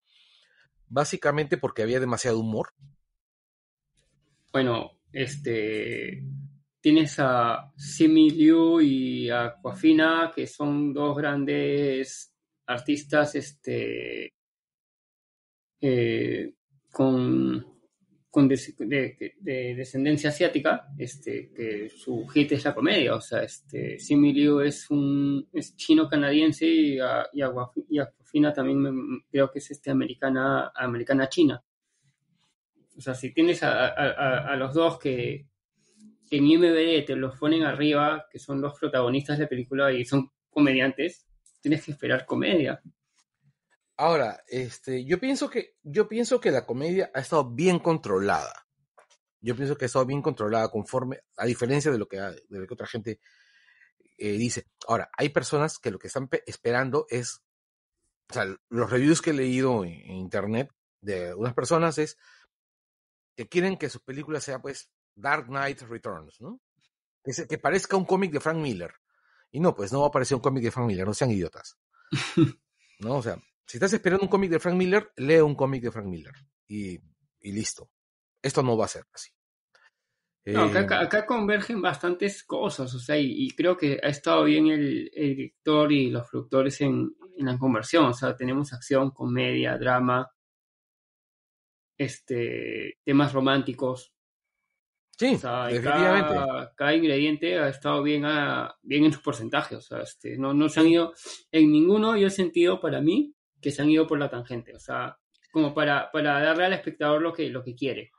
básicamente 0.88 1.56
porque 1.56 1.82
había 1.82 2.00
demasiado 2.00 2.40
humor. 2.40 2.72
Bueno, 4.52 4.98
este 5.12 6.24
tienes 6.80 7.16
a 7.18 7.72
Simi 7.76 8.30
Liu 8.30 8.80
y 8.80 9.30
a 9.30 9.44
Aquafina, 9.44 10.32
que 10.34 10.46
son 10.46 10.92
dos 10.92 11.16
grandes 11.16 12.34
artistas 12.66 13.34
este, 13.36 14.32
eh, 15.80 16.54
con, 16.92 17.73
con 18.34 18.48
de, 18.48 19.32
de 19.38 19.74
descendencia 19.76 20.30
asiática, 20.30 20.88
este, 20.98 21.52
que 21.54 21.88
su 21.88 22.26
hit 22.26 22.50
es 22.50 22.64
la 22.64 22.74
comedia. 22.74 23.14
O 23.14 23.20
sea, 23.20 23.44
este, 23.44 23.96
Simi 24.00 24.32
Liu 24.32 24.58
es 24.58 24.90
un 24.90 25.48
es 25.52 25.76
chino-canadiense 25.76 26.66
y, 26.66 26.98
y, 26.98 27.42
también 28.52 28.80
me- 28.80 29.20
creo 29.30 29.52
que 29.52 29.60
es 29.60 29.70
este, 29.70 29.92
americana, 29.92 30.72
americana-china. 30.74 31.62
O 32.96 33.00
sea, 33.00 33.14
si 33.14 33.32
tienes 33.32 33.62
a, 33.62 33.86
a- 33.86 34.52
los 34.56 34.74
dos 34.74 34.98
que, 34.98 35.46
que 36.28 36.36
en 36.38 36.46
IMDb 36.48 37.04
te 37.04 37.14
los 37.14 37.38
ponen 37.38 37.62
arriba, 37.62 38.26
que 38.28 38.40
son 38.40 38.60
los 38.60 38.76
protagonistas 38.76 39.38
de 39.38 39.44
la 39.44 39.48
película 39.48 39.92
y 39.92 40.04
son 40.04 40.28
comediantes, 40.50 41.24
tienes 41.60 41.84
que 41.84 41.92
esperar 41.92 42.26
comedia. 42.26 42.82
Ahora, 43.96 44.42
este, 44.48 45.04
yo 45.04 45.20
pienso 45.20 45.48
que, 45.48 45.76
yo 45.82 46.08
pienso 46.08 46.40
que 46.40 46.50
la 46.50 46.66
comedia 46.66 47.10
ha 47.14 47.20
estado 47.20 47.50
bien 47.50 47.78
controlada. 47.78 48.66
Yo 49.40 49.54
pienso 49.54 49.76
que 49.76 49.84
ha 49.84 49.86
estado 49.86 50.06
bien 50.06 50.22
controlada 50.22 50.68
conforme, 50.68 51.20
a 51.36 51.44
diferencia 51.44 51.92
de 51.92 51.98
lo 51.98 52.08
que, 52.08 52.18
de 52.18 52.58
lo 52.58 52.66
que 52.66 52.74
otra 52.74 52.86
gente 52.86 53.20
eh, 54.18 54.32
dice. 54.32 54.66
Ahora, 54.88 55.10
hay 55.16 55.28
personas 55.28 55.78
que 55.78 55.90
lo 55.90 55.98
que 55.98 56.08
están 56.08 56.28
esperando 56.46 57.06
es, 57.08 57.42
o 58.30 58.34
sea, 58.34 58.46
los 58.68 58.90
reviews 58.90 59.22
que 59.22 59.30
he 59.30 59.34
leído 59.34 59.84
en, 59.84 59.92
en 59.92 60.12
internet 60.16 60.70
de 61.00 61.34
unas 61.34 61.54
personas 61.54 61.98
es 61.98 62.16
que 63.36 63.48
quieren 63.48 63.76
que 63.76 63.90
su 63.90 64.00
película 64.00 64.40
sea, 64.40 64.60
pues, 64.60 64.90
Dark 65.14 65.46
Knight 65.46 65.82
Returns, 65.82 66.40
¿no? 66.40 66.60
Que, 67.22 67.32
se, 67.32 67.46
que 67.46 67.58
parezca 67.58 67.96
un 67.96 68.04
cómic 68.04 68.32
de 68.32 68.40
Frank 68.40 68.58
Miller. 68.58 68.92
Y 69.50 69.60
no, 69.60 69.74
pues 69.74 69.92
no 69.92 70.00
va 70.00 70.06
a 70.06 70.08
aparecer 70.08 70.34
un 70.34 70.42
cómic 70.42 70.64
de 70.64 70.70
Frank 70.70 70.86
Miller, 70.86 71.06
no 71.06 71.14
sean 71.14 71.30
idiotas. 71.30 71.78
¿No? 72.98 73.16
O 73.16 73.22
sea, 73.22 73.38
si 73.66 73.78
estás 73.78 73.92
esperando 73.92 74.24
un 74.24 74.30
cómic 74.30 74.50
de 74.50 74.60
Frank 74.60 74.76
Miller, 74.76 75.10
lee 75.16 75.40
un 75.40 75.54
cómic 75.54 75.82
de 75.82 75.90
Frank 75.90 76.06
Miller. 76.06 76.34
Y, 76.68 76.98
y, 77.40 77.52
listo. 77.52 77.90
Esto 78.42 78.62
no 78.62 78.76
va 78.76 78.84
a 78.84 78.88
ser 78.88 79.04
así. 79.12 79.30
No, 80.46 80.64
acá, 80.64 80.80
acá, 80.80 81.00
acá, 81.00 81.26
convergen 81.26 81.80
bastantes 81.80 82.44
cosas, 82.44 82.94
o 82.94 82.98
sea, 82.98 83.16
y, 83.16 83.32
y, 83.46 83.50
creo 83.52 83.78
que 83.78 83.98
ha 84.02 84.08
estado 84.08 84.44
bien 84.44 84.66
el, 84.66 85.10
el 85.14 85.36
director 85.36 85.90
y 85.90 86.10
los 86.10 86.28
productores 86.28 86.82
en, 86.82 87.16
en, 87.38 87.46
la 87.46 87.56
conversión, 87.56 88.04
o 88.04 88.12
sea, 88.12 88.36
tenemos 88.36 88.74
acción, 88.74 89.10
comedia, 89.10 89.78
drama, 89.78 90.30
este, 91.96 92.98
temas 93.02 93.32
románticos. 93.32 94.12
Sí, 95.16 95.36
o 95.36 95.38
sea, 95.38 95.66
definitivamente. 95.68 96.34
Cada, 96.34 96.74
cada, 96.74 96.94
ingrediente 96.94 97.58
ha 97.58 97.68
estado 97.70 98.02
bien, 98.02 98.26
a, 98.26 98.76
bien 98.82 99.04
en 99.04 99.12
sus 99.14 99.22
porcentajes, 99.22 99.78
o 99.78 99.80
sea, 99.80 100.02
este, 100.02 100.36
no, 100.36 100.52
no 100.52 100.68
se 100.68 100.80
han 100.80 100.88
ido, 100.88 101.14
en 101.52 101.72
ninguno 101.72 102.18
yo 102.18 102.26
he 102.26 102.30
sentido 102.30 102.80
para 102.82 103.00
mí 103.00 103.33
que 103.64 103.70
se 103.70 103.80
han 103.80 103.88
ido 103.88 104.06
por 104.06 104.18
la 104.18 104.28
tangente, 104.28 104.76
o 104.76 104.78
sea, 104.78 105.18
como 105.50 105.72
para, 105.72 106.12
para 106.12 106.38
darle 106.38 106.66
al 106.66 106.74
espectador 106.74 107.22
lo 107.22 107.32
que, 107.32 107.48
lo 107.48 107.64
que 107.64 107.74
quiere. 107.74 108.12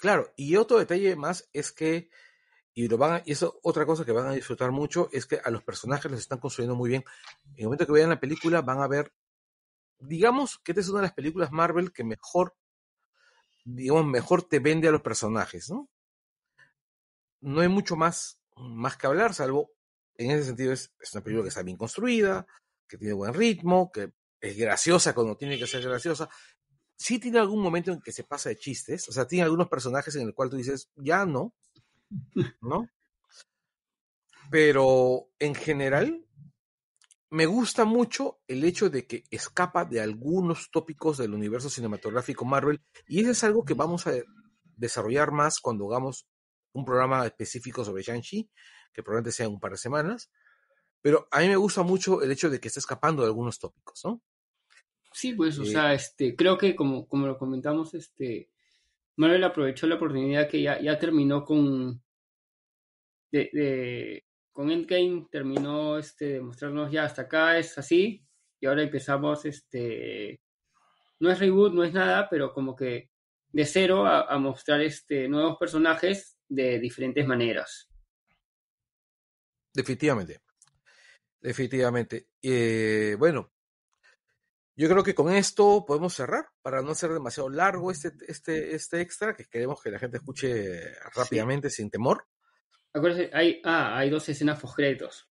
Claro, 0.00 0.32
y 0.34 0.56
otro 0.56 0.80
detalle 0.80 1.14
más 1.14 1.48
es 1.52 1.70
que, 1.70 2.10
y 2.74 2.88
lo 2.88 2.98
van 2.98 3.12
a, 3.12 3.22
y 3.24 3.30
eso 3.30 3.60
otra 3.62 3.86
cosa 3.86 4.04
que 4.04 4.10
van 4.10 4.26
a 4.26 4.32
disfrutar 4.32 4.72
mucho, 4.72 5.08
es 5.12 5.26
que 5.26 5.38
a 5.44 5.48
los 5.50 5.62
personajes 5.62 6.10
los 6.10 6.18
están 6.18 6.40
construyendo 6.40 6.74
muy 6.74 6.90
bien. 6.90 7.04
En 7.52 7.58
el 7.58 7.64
momento 7.66 7.86
que 7.86 7.92
vean 7.92 8.08
la 8.08 8.18
película 8.18 8.62
van 8.62 8.80
a 8.80 8.88
ver, 8.88 9.12
digamos 10.00 10.58
que 10.58 10.72
esta 10.72 10.80
es 10.80 10.88
una 10.88 11.02
de 11.02 11.06
las 11.06 11.14
películas 11.14 11.52
Marvel 11.52 11.92
que 11.92 12.02
mejor, 12.02 12.56
digamos, 13.62 14.06
mejor 14.06 14.42
te 14.42 14.58
vende 14.58 14.88
a 14.88 14.90
los 14.90 15.02
personajes, 15.02 15.70
¿no? 15.70 15.88
No 17.42 17.60
hay 17.60 17.68
mucho 17.68 17.94
más, 17.94 18.40
más 18.56 18.96
que 18.96 19.06
hablar, 19.06 19.34
salvo, 19.34 19.70
en 20.16 20.32
ese 20.32 20.46
sentido 20.46 20.72
es, 20.72 20.92
es 20.98 21.14
una 21.14 21.22
película 21.22 21.44
que 21.44 21.50
está 21.50 21.62
bien 21.62 21.76
construida, 21.76 22.44
que 22.88 22.98
tiene 22.98 23.14
buen 23.14 23.34
ritmo, 23.34 23.92
que 23.92 24.12
es 24.44 24.56
graciosa 24.58 25.14
cuando 25.14 25.36
tiene 25.36 25.58
que 25.58 25.66
ser 25.66 25.82
graciosa, 25.82 26.28
sí 26.96 27.18
tiene 27.18 27.38
algún 27.38 27.62
momento 27.62 27.92
en 27.92 28.00
que 28.00 28.12
se 28.12 28.24
pasa 28.24 28.50
de 28.50 28.58
chistes, 28.58 29.08
o 29.08 29.12
sea, 29.12 29.26
tiene 29.26 29.44
algunos 29.44 29.68
personajes 29.68 30.14
en 30.16 30.26
el 30.26 30.34
cual 30.34 30.50
tú 30.50 30.56
dices, 30.56 30.90
ya 30.96 31.24
no, 31.24 31.54
¿no? 32.60 32.88
Pero 34.50 35.30
en 35.38 35.54
general, 35.54 36.26
me 37.30 37.46
gusta 37.46 37.86
mucho 37.86 38.40
el 38.46 38.64
hecho 38.64 38.90
de 38.90 39.06
que 39.06 39.24
escapa 39.30 39.86
de 39.86 40.00
algunos 40.00 40.70
tópicos 40.70 41.16
del 41.16 41.32
universo 41.32 41.70
cinematográfico 41.70 42.44
Marvel, 42.44 42.82
y 43.08 43.20
eso 43.20 43.30
es 43.30 43.44
algo 43.44 43.64
que 43.64 43.74
vamos 43.74 44.06
a 44.06 44.12
desarrollar 44.76 45.32
más 45.32 45.58
cuando 45.58 45.86
hagamos 45.88 46.28
un 46.74 46.84
programa 46.84 47.24
específico 47.24 47.82
sobre 47.82 48.02
Shang-Chi, 48.02 48.50
que 48.92 49.02
probablemente 49.02 49.32
sea 49.32 49.46
en 49.46 49.52
un 49.52 49.60
par 49.60 49.72
de 49.72 49.78
semanas, 49.78 50.30
pero 51.00 51.28
a 51.30 51.40
mí 51.40 51.48
me 51.48 51.56
gusta 51.56 51.82
mucho 51.82 52.22
el 52.22 52.30
hecho 52.30 52.50
de 52.50 52.60
que 52.60 52.68
está 52.68 52.80
escapando 52.80 53.22
de 53.22 53.28
algunos 53.28 53.58
tópicos, 53.58 54.00
¿no? 54.04 54.22
Sí, 55.14 55.32
pues, 55.32 55.56
o 55.60 55.62
eh, 55.62 55.66
sea, 55.66 55.94
este, 55.94 56.34
creo 56.34 56.58
que 56.58 56.74
como, 56.74 57.06
como 57.06 57.28
lo 57.28 57.38
comentamos, 57.38 57.94
este, 57.94 58.50
Marvel 59.14 59.44
aprovechó 59.44 59.86
la 59.86 59.94
oportunidad 59.94 60.48
que 60.48 60.60
ya, 60.60 60.80
ya 60.80 60.98
terminó 60.98 61.44
con 61.44 62.02
de, 63.30 63.48
de, 63.52 64.24
con 64.52 64.72
Endgame, 64.72 65.28
terminó 65.30 65.98
este, 65.98 66.24
de 66.34 66.40
mostrarnos 66.40 66.90
ya 66.90 67.04
hasta 67.04 67.22
acá 67.22 67.56
es 67.58 67.78
así, 67.78 68.26
y 68.58 68.66
ahora 68.66 68.82
empezamos, 68.82 69.44
este, 69.44 70.40
no 71.20 71.30
es 71.30 71.38
reboot, 71.38 71.72
no 71.72 71.84
es 71.84 71.92
nada, 71.92 72.28
pero 72.28 72.52
como 72.52 72.74
que 72.74 73.08
de 73.52 73.64
cero 73.66 74.06
a, 74.06 74.22
a 74.22 74.36
mostrar 74.38 74.80
este, 74.80 75.28
nuevos 75.28 75.56
personajes 75.58 76.38
de 76.48 76.80
diferentes 76.80 77.24
maneras. 77.24 77.88
Definitivamente. 79.72 80.40
Definitivamente. 81.40 82.30
Eh, 82.42 83.14
bueno, 83.18 83.53
yo 84.76 84.88
creo 84.88 85.02
que 85.02 85.14
con 85.14 85.32
esto 85.32 85.84
podemos 85.86 86.14
cerrar 86.14 86.46
para 86.62 86.82
no 86.82 86.90
hacer 86.90 87.12
demasiado 87.12 87.48
largo 87.48 87.90
este, 87.90 88.12
este, 88.26 88.74
este 88.74 89.00
extra, 89.00 89.34
que 89.34 89.44
queremos 89.46 89.82
que 89.82 89.90
la 89.90 89.98
gente 89.98 90.16
escuche 90.16 90.94
rápidamente, 91.14 91.70
sí. 91.70 91.76
sin 91.76 91.90
temor. 91.90 92.26
Acuérdense, 92.92 93.30
hay, 93.34 93.60
ah, 93.64 93.96
hay 93.96 94.10
dos 94.10 94.28
escenas 94.28 94.60
post-créditos. 94.60 95.28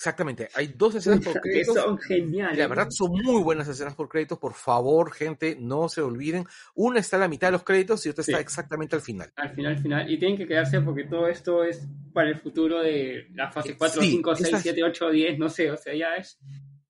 Exactamente, 0.00 0.48
hay 0.54 0.68
dos 0.68 0.94
escenas 0.94 1.20
por 1.20 1.38
créditos. 1.42 1.74
son 1.74 1.98
geniales. 1.98 2.58
La 2.58 2.68
verdad 2.68 2.88
son 2.90 3.12
muy 3.12 3.42
buenas 3.42 3.68
escenas 3.68 3.94
por 3.94 4.08
créditos. 4.08 4.38
Por 4.38 4.54
favor, 4.54 5.12
gente, 5.12 5.58
no 5.60 5.90
se 5.90 6.00
olviden. 6.00 6.46
Una 6.74 7.00
está 7.00 7.16
a 7.16 7.20
la 7.20 7.28
mitad 7.28 7.48
de 7.48 7.52
los 7.52 7.64
créditos 7.64 8.06
y 8.06 8.08
otra 8.08 8.24
sí. 8.24 8.30
está 8.30 8.40
exactamente 8.40 8.96
al 8.96 9.02
final. 9.02 9.30
Al 9.36 9.50
final, 9.50 9.76
al 9.76 9.82
final. 9.82 10.10
Y 10.10 10.18
tienen 10.18 10.38
que 10.38 10.46
quedarse 10.46 10.80
porque 10.80 11.04
todo 11.04 11.28
esto 11.28 11.64
es 11.64 11.86
para 12.14 12.30
el 12.30 12.40
futuro 12.40 12.80
de 12.80 13.28
la 13.34 13.50
fase 13.50 13.76
4, 13.76 14.00
sí, 14.00 14.10
5, 14.12 14.36
6, 14.36 14.56
7, 14.62 14.84
8, 14.84 15.10
10, 15.10 15.38
no 15.38 15.50
sé. 15.50 15.70
O 15.70 15.76
sea, 15.76 15.94
ya 15.94 16.16
es. 16.16 16.38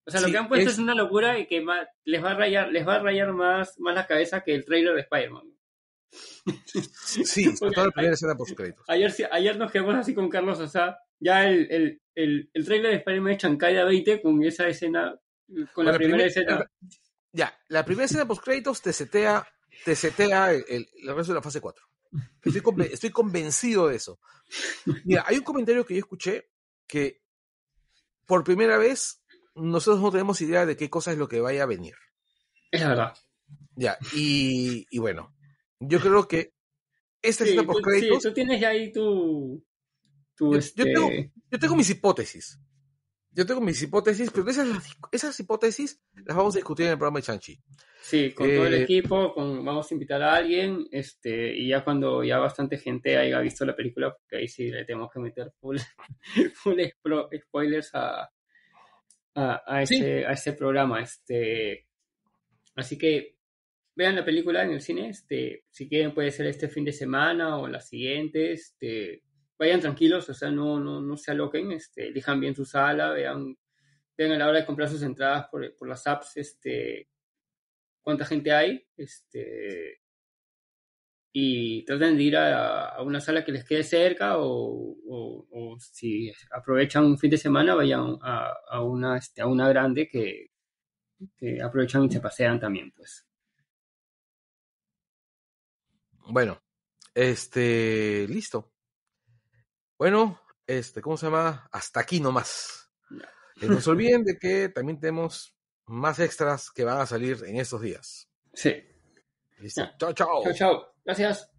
O 0.07 0.11
sea, 0.11 0.21
lo 0.21 0.27
sí, 0.27 0.33
que 0.33 0.39
han 0.39 0.49
puesto 0.49 0.69
es... 0.69 0.75
es, 0.75 0.79
una 0.79 0.95
locura 0.95 1.39
y 1.39 1.47
que 1.47 1.61
más, 1.61 1.87
les 2.05 2.23
va 2.23 2.33
a 2.33 2.35
rayar, 2.35 2.71
les 2.71 2.87
va 2.87 2.97
a 2.97 2.99
rayar 3.01 3.33
más, 3.33 3.79
más 3.79 3.95
la 3.95 4.07
cabeza 4.07 4.43
que 4.43 4.55
el 4.55 4.65
trailer 4.65 4.95
de 4.95 5.01
Spider-Man. 5.03 5.55
Sí, 7.05 7.45
sobre 7.57 7.73
todo 7.73 7.87
la 7.87 7.93
primera 7.93 8.15
escena 8.15 8.35
post 8.35 8.57
créditos. 8.57 8.85
Ayer, 8.89 9.13
ayer 9.31 9.57
nos 9.57 9.71
quedamos 9.71 9.95
así 9.95 10.15
con 10.15 10.29
Carlos, 10.29 10.59
o 10.59 10.67
sea, 10.67 10.99
ya 11.19 11.49
el, 11.49 11.71
el, 11.71 12.03
el, 12.15 12.51
el 12.53 12.65
trailer 12.65 12.91
de 12.91 12.97
Spider-Man 12.99 13.33
es 13.33 13.39
Chancaya 13.39 13.85
20 13.85 14.23
con 14.23 14.43
esa 14.43 14.67
escena, 14.67 15.17
con, 15.47 15.67
con 15.67 15.85
la, 15.85 15.93
la, 15.93 15.99
primera, 15.99 16.25
escena. 16.25 16.69
Ya, 17.33 17.57
la 17.69 17.85
primera 17.85 18.07
escena 18.07 18.27
post 18.27 18.43
créditos 18.43 18.83
te 18.83 18.93
setea, 18.93 19.47
te 19.85 19.95
setea 19.95 20.53
el, 20.53 20.65
el, 20.69 20.89
el 21.03 21.15
resto 21.15 21.33
de 21.33 21.39
la 21.39 21.43
fase 21.43 21.61
4. 21.61 21.85
Estoy, 22.43 22.61
conven 22.61 22.89
estoy 22.93 23.11
convencido 23.11 23.89
de 23.89 23.97
eso. 23.97 24.21
Mira, 25.05 25.25
hay 25.27 25.39
un 25.39 25.45
comentario 25.45 25.85
que 25.85 25.95
yo 25.95 26.01
escuché 26.01 26.51
que 26.87 27.23
por 28.27 28.45
primera 28.45 28.79
vez 28.79 29.20
nosotros 29.61 30.03
no 30.03 30.11
tenemos 30.11 30.41
idea 30.41 30.67
de 30.67 30.77
qué 30.77 30.91
cosa 30.91 31.13
es 31.13 31.19
lo 31.19 31.29
que 31.29 31.41
vaya 31.41 31.63
a 31.63 31.67
venir. 31.67 31.95
Es 32.71 32.81
la 32.81 32.89
verdad. 32.89 33.15
Ya, 33.77 33.99
y, 34.15 34.87
y 34.91 34.99
bueno, 34.99 35.35
yo 35.81 36.01
creo 36.01 36.29
que 36.29 36.55
esta 37.23 37.45
sí, 37.45 37.51
escena 37.51 37.67
post 37.67 37.85
créditos. 37.85 38.23
Sí, 38.23 38.29
tú 38.29 38.35
tienes 38.35 38.61
ya 38.61 38.69
ahí 38.71 38.93
tu. 38.93 39.65
tu 40.37 40.53
yo, 40.53 40.59
este... 40.59 40.83
yo, 40.83 40.85
tengo, 40.85 41.11
yo 41.51 41.59
tengo 41.59 41.77
mis 41.77 41.91
hipótesis. 41.91 42.61
Yo 43.33 43.47
tengo 43.47 43.61
mis 43.61 43.81
hipótesis, 43.81 44.31
pero 44.33 44.51
esas, 44.51 44.69
esas 45.13 45.39
hipótesis 45.39 46.03
las 46.27 46.37
vamos 46.37 46.55
a 46.55 46.59
discutir 46.59 46.87
en 46.87 46.93
el 46.93 46.99
programa 46.99 47.21
de 47.21 47.23
Chanchi. 47.23 47.61
Sí, 48.01 48.33
con 48.33 48.51
eh, 48.51 48.57
todo 48.57 48.67
el 48.67 48.75
equipo, 48.75 49.33
con, 49.33 49.65
vamos 49.65 49.89
a 49.89 49.95
invitar 49.95 50.21
a 50.23 50.35
alguien, 50.35 50.89
este, 50.91 51.55
y 51.57 51.69
ya 51.69 51.85
cuando 51.85 52.25
ya 52.25 52.39
bastante 52.39 52.77
gente 52.77 53.17
haya 53.17 53.39
visto 53.39 53.65
la 53.65 53.77
película, 53.77 54.13
porque 54.13 54.39
ahí 54.39 54.49
sí 54.49 54.69
le 54.69 54.85
tenemos 54.85 55.13
que 55.13 55.21
meter 55.21 55.53
full, 55.61 55.77
full 56.55 56.81
spoilers 57.41 57.95
a, 57.95 58.29
a, 59.35 59.63
a, 59.67 59.83
ese, 59.83 60.27
a 60.27 60.33
ese 60.33 60.53
programa. 60.53 61.03
Este, 61.03 61.87
así 62.77 62.99
que 62.99 63.37
vean 63.95 64.17
la 64.17 64.25
película 64.25 64.63
en 64.63 64.71
el 64.71 64.81
cine, 64.81 65.11
este, 65.11 65.65
si 65.71 65.89
quieren 65.89 66.15
puede 66.15 66.31
ser 66.31 66.47
este 66.47 66.69
fin 66.69 66.85
de 66.85 66.93
semana 66.93 67.59
o 67.59 67.69
la 67.69 67.81
siguiente, 67.81 68.53
este, 68.53 69.23
vayan 69.59 69.81
tranquilos, 69.81 70.29
o 70.31 70.35
sea, 70.35 70.51
no, 70.51 70.81
no, 70.81 71.01
no 71.03 71.17
se 71.17 71.33
aloquen, 71.33 71.73
este, 71.73 72.09
elijan 72.09 72.41
bien 72.41 72.55
su 72.55 72.65
sala, 72.65 73.11
vean, 73.13 73.57
vean 74.17 74.33
a 74.33 74.39
la 74.39 74.49
hora 74.49 74.61
de 74.61 74.67
comprar 74.67 74.89
sus 74.89 75.03
entradas 75.03 75.49
por, 75.51 75.77
por 75.77 75.89
las 75.89 76.07
apps, 76.07 76.37
este, 76.37 77.09
cuánta 78.01 78.25
gente 78.25 78.53
hay, 78.53 78.87
este, 78.97 80.00
y 81.33 81.85
traten 81.85 82.17
de 82.17 82.23
ir 82.23 82.37
a, 82.37 82.89
a, 82.89 83.03
una 83.03 83.21
sala 83.21 83.45
que 83.45 83.53
les 83.53 83.65
quede 83.65 83.85
cerca 83.85 84.39
o, 84.39 84.97
o, 85.09 85.47
o, 85.51 85.79
si 85.79 86.33
aprovechan 86.51 87.05
un 87.05 87.19
fin 87.19 87.31
de 87.31 87.39
semana 87.39 87.75
vayan 87.75 88.19
a, 88.23 88.53
a 88.69 88.83
una, 88.83 89.17
este, 89.17 89.41
a 89.41 89.47
una 89.47 89.69
grande 89.69 90.09
que, 90.09 90.51
que 91.37 91.63
aprovechan 91.63 92.05
y 92.05 92.11
se 92.11 92.21
pasean 92.21 92.59
también, 92.59 92.93
pues. 92.93 93.27
Bueno, 96.27 96.61
este, 97.15 98.27
listo. 98.29 98.73
Bueno, 99.99 100.41
este, 100.67 101.01
¿cómo 101.01 101.17
se 101.17 101.27
llama? 101.27 101.69
Hasta 101.73 102.01
aquí 102.01 102.21
nomás. 102.21 102.91
No, 103.11 103.69
no 103.69 103.81
se 103.81 103.91
olviden 103.91 104.25
de 104.25 104.39
que 104.39 104.69
también 104.69 104.99
tenemos 104.99 105.55
más 105.87 106.19
extras 106.21 106.71
que 106.71 106.85
van 106.85 107.01
a 107.01 107.07
salir 107.07 107.39
en 107.47 107.57
estos 107.57 107.83
días. 107.83 108.29
Sí. 108.55 108.90
Listo. 109.61 109.89
Chao, 109.99 110.13
chao. 110.13 110.43
Chao, 110.43 110.53
chao. 110.53 110.93
Gracias. 111.05 111.51